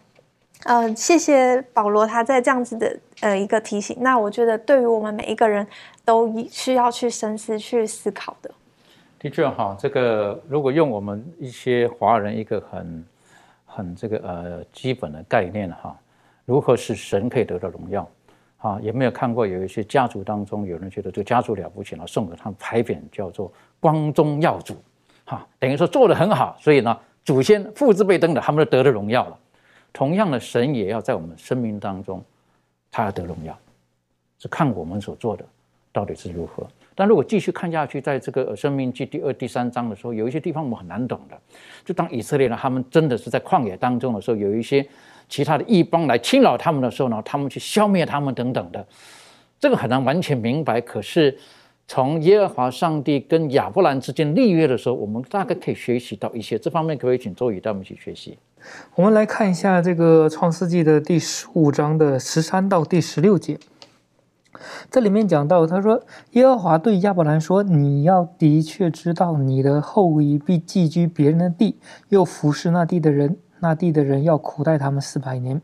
[0.65, 3.95] 呃，谢谢保罗他在这样子的呃一个提醒。
[4.01, 5.67] 那我觉得对于我们每一个人
[6.03, 8.51] 都需要去深思、去思考的。
[9.21, 13.05] 的确哈，这个如果用我们一些华人一个很
[13.65, 15.97] 很这个呃基本的概念哈，
[16.45, 18.09] 如何使神可以得到荣耀？
[18.59, 24.75] 啊，有没有看过有一些家族当中有人觉得这个家族了不起了，送给他们牌匾叫做光宗耀祖，
[25.25, 26.99] 哈，等于说做的很好，所以呢。
[27.23, 29.39] 祖先父之辈登的，他们都得了荣耀了。
[29.93, 32.25] 同样的，神也要在我们生命当中，
[32.91, 33.57] 他要得荣耀，
[34.39, 35.45] 是看我们所做的
[35.93, 36.67] 到底是如何。
[36.95, 41.39] 但如果继续看下去，在这个《生命记》第二、第三章的时候，有一些地方我们很难懂的。
[41.85, 44.87] 就当以色列人他们真的是在旷野当中的时候，有一些
[45.29, 48.87] 其他的异邦来侵扰他们的时候呢，他们去消灭他们等等的，
[49.59, 50.81] 这个很难完全明白。
[50.81, 51.37] 可是。
[51.93, 58.39] 从耶和华上帝跟亚伯兰之间立约的时候，我们大概可以学习到一些这方面，可以请周宇带我们一起学习？
[58.95, 63.59] 我们来看一下这个创世纪的第十五章的十三到第十六节，
[64.91, 71.79] 这里面讲到，他说耶和华对亚伯兰说：“你要的确知道，你的后裔必寄居别人的地，
[72.09, 75.61] 又服侍那地的人。”那地的人要苦待他们四百年，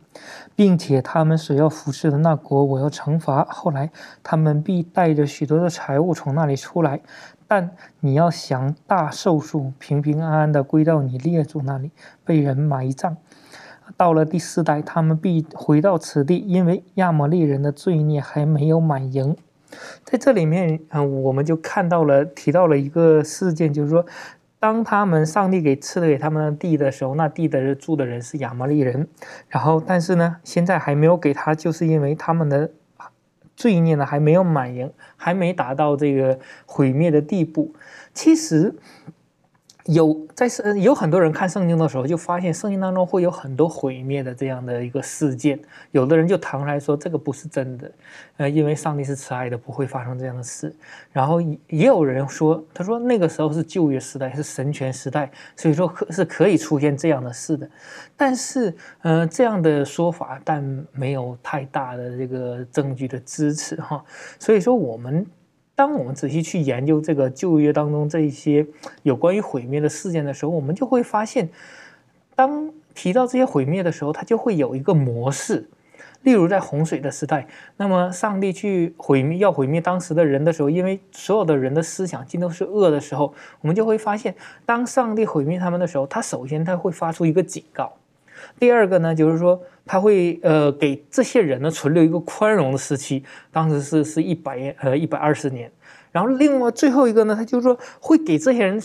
[0.54, 3.42] 并且他们所要服侍的那国，我要惩罚。
[3.48, 3.90] 后来
[4.22, 7.00] 他们必带着许多的财物从那里出来，
[7.48, 7.70] 但
[8.00, 11.90] 你要享大寿数，平平安安的归到你列祖那里，
[12.22, 13.16] 被人埋葬。
[13.96, 19.36] 到了第四代，他们必回到此地，因为亚摩利人的罪孽还没有满盈。
[20.04, 24.06] 在这里面，嗯，我们就看到了提到了一个事件，就是说。
[24.58, 29.06] 当他们上帝给赐给他们的地的时候，那地的住的人是亚摩利人，
[29.48, 32.70] 然后但是呢，现在还没有给他，就是因为他们的
[33.54, 37.74] 罪孽呢还没有满盈，还没达到这个毁灭的地步。
[38.14, 38.74] 其实。
[39.86, 45.58] 有在圣有很多人看圣经的时候，就发现圣经当中会有很多毁灭的这样的一个事件。
[45.92, 47.92] 有的人就唐来说这个不是真的，
[48.36, 50.74] 呃，因为上帝是慈爱的，不会发生这样的事。
[51.12, 57.68] 然后也有人说，他说那个时候是旧约时代，是神权时代，所以说可是可以出现这样的事的。
[58.16, 60.62] 但是，呃，这样的说法，但
[60.92, 64.04] 没有太大的这个证据的支持哈。
[64.38, 65.24] 所以说我们。
[65.76, 68.66] 当我们仔细去研究这个旧约当中这一些
[69.02, 71.50] 有关于毁灭的事件的时候，我们就会发现，
[72.34, 75.68] 当提到这些毁灭的时候，它就会有一个模式。
[76.22, 77.46] 例如在洪水的时代，
[77.76, 87.92] 那么上帝去毁灭要毁灭当时的人的时候，因为所有的人的思想尽都是恶的时候，我们就会发现，当上帝毁灭他们的时候，他首先他会发出一个警告。
[88.58, 95.70] 第二个呢，就是说他会呃给这些人呢存留一个宽容的时期，当时是是一百呃一百二十年，
[96.10, 98.80] 然后另外最后一个呢，他就说会给这些人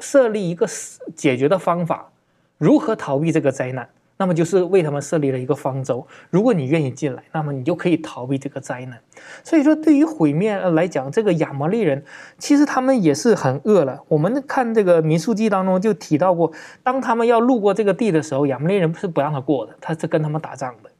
[0.00, 0.66] 设立一个
[1.14, 2.10] 解决的方法，
[2.58, 3.88] 如何逃避这个灾难。
[4.22, 8.96] 那么就是为他们设立了一个方舟，如果你愿意进来，那么你就可以逃避这个灾难。
[9.42, 12.04] 所以说，对于毁灭来讲，这个亚摩利人
[12.38, 14.00] 其实他们也是很饿了。
[14.06, 16.52] 我们看这个民数记当中就提到过，
[16.84, 20.90] 当他们要路过这个地的时候，亚摩利人是不让他过的，他是跟他们打仗的。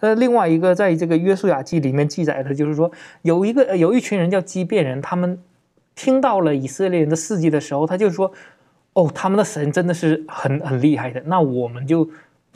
[0.00, 5.38] 呃，另外一个在这个约书亚记里面记载的就是说，有一个有一群人叫基变人，他们
[5.94, 8.30] 听到了以色列人的事迹的时候，他就说
[8.92, 12.06] ：“哦，他们的神真的是很很厉害的。”那我们就。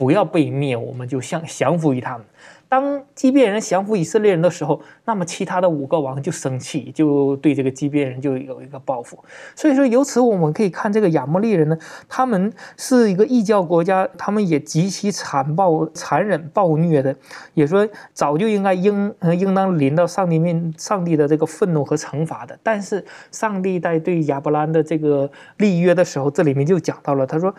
[0.01, 2.25] 不要被灭，我们就降降服于他们。
[2.67, 9.23] 当基变人降服以色列人的时候，那么其他的五个王就生气，就对这个基变人就有一个报复。
[9.55, 11.77] 所以说，由此我们可以看这个亚摩利人呢，
[12.09, 17.15] 他们是一个异教国家，他们也极其残暴、残忍、暴虐的，
[17.53, 22.57] 也说早就应该应应当临到上帝面、上帝的这个愤怒和惩罚的。
[22.63, 27.53] 但是上帝在对亚伯兰的这个立约的时候，这里面就讲到了，他说。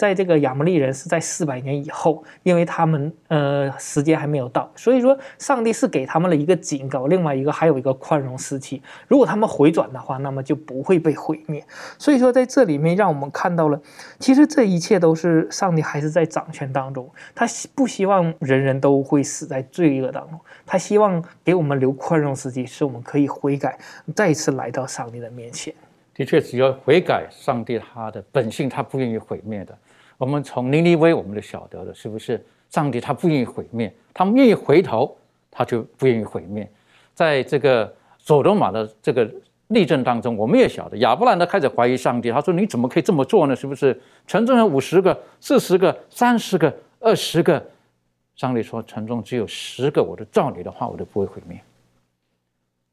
[0.00, 8.80] 在这个亚摩利人是在四百年以后，因为他们呃时间还没有到，所以说上帝是给他们了一个警告，另外一个还有一个宽容时期。
[9.06, 11.62] 如果他们回转的话，那么就不会被毁灭。
[11.98, 13.78] 所以说在这里面让我们看到了，
[14.18, 23.78] 其实这一切都是上帝还是在掌权当中，他希不希望人人都会死在罪恶当中，他希望给我们留宽容时期，使我们可以悔改，
[24.16, 25.74] 再次来到上帝的面前。
[26.14, 29.76] 的确，只要悔改，上帝他的本性他不愿意毁灭的。
[30.20, 32.44] 我们从尼尼微我们就晓得了，是不是？
[32.68, 35.16] 上帝他不愿意毁灭，他们愿意回头，
[35.50, 36.70] 他就不愿意毁灭。
[37.14, 39.26] 在这个索罗玛的这个
[39.68, 43.56] 例证当中，我们也晓得亚伯兰他开始怀疑上帝，他说：“你怎么可以这么做呢？
[43.56, 43.98] 是不是？
[44.26, 47.64] 城中有五十个、四十个、三十个、二十个。”
[48.36, 51.58] 上帝说：“城中只有十个，我都照你的话，我都不会毁灭。”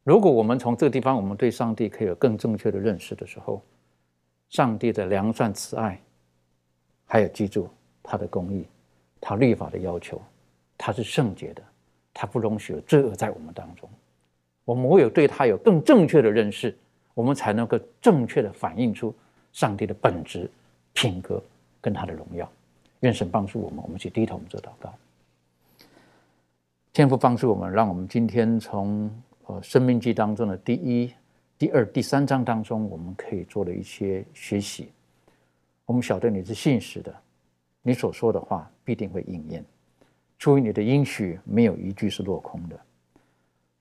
[0.05, 3.61] 如果我们从这个地方，我们对上帝可以有更正确的认识的时候，
[4.47, 5.99] 上帝的良善慈爱。
[7.07, 7.67] 还有记住
[8.03, 8.65] 他的公义，
[9.19, 10.21] 他律法的要求，
[10.77, 11.63] 他是圣洁的，
[12.13, 13.89] 他不容许罪恶在我们当中。
[14.65, 16.77] 我们唯有对他有更正确的认识，
[17.13, 19.15] 我们才能够正确的反映出
[19.53, 20.51] 上帝的本质、
[20.91, 21.41] 品格
[21.79, 22.51] 跟他的荣耀。
[22.99, 24.93] 愿神帮助我们，我们去低头，我们做祷告。
[26.91, 29.09] 天父帮助我们，让我们今天从
[29.45, 31.13] 呃《生命记》当中的第一、
[31.57, 34.89] 第二、第三章当中，我们可以做的一些学习。
[35.87, 37.15] 我们晓得你是信实的，
[37.81, 39.65] 你所说的话必定会应验。
[40.37, 42.79] 出于你的应许，没有一句是落空的。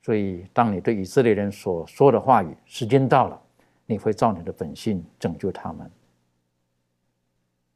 [0.02, 3.42] 所以，当你对以色列人所说的话语，时间到了，
[3.86, 5.90] 你会照你的本性拯救他们。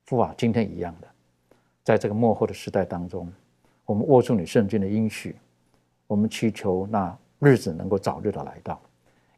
[0.06, 1.08] 父啊，今天一样的，
[1.82, 3.30] 在这个幕后的时代当中，
[3.84, 5.34] 我们握住你圣经的应许，
[6.06, 8.80] 我们祈求那日子能够早日的来到，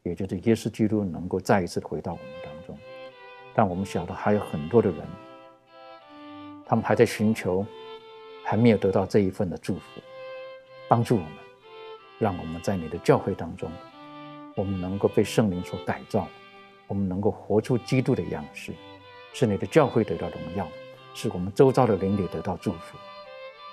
[0.03, 2.52] 也就是耶稣基督能够再一次回到我们当中。
[3.55, 4.99] 但我们晓得还有很多的人，
[6.65, 7.65] 他们还在寻求，
[8.43, 10.01] 还没有得到这一份的祝福。
[10.87, 11.31] 帮助我们，
[12.19, 13.71] 让我们在你的教会当中，
[14.55, 16.27] 我们能够被圣灵所改造，
[16.87, 18.73] 我们能够活出基督的样式，
[19.33, 20.67] 使你的教会得到荣耀，
[21.13, 22.97] 使我们周遭的邻里得到祝福，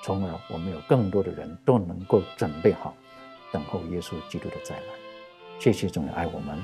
[0.03, 2.95] 从而我们有更多的人都能够准备好，
[3.51, 4.83] 等候耶稣基督的再来。
[5.59, 6.59] 谢谢主爱我们，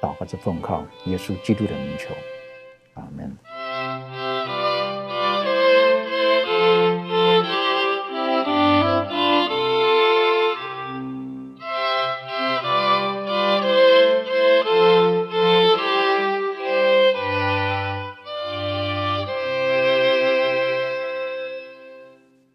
[0.00, 2.14] 祷告着奉靠耶稣基督的名求。
[2.96, 3.38] Amen.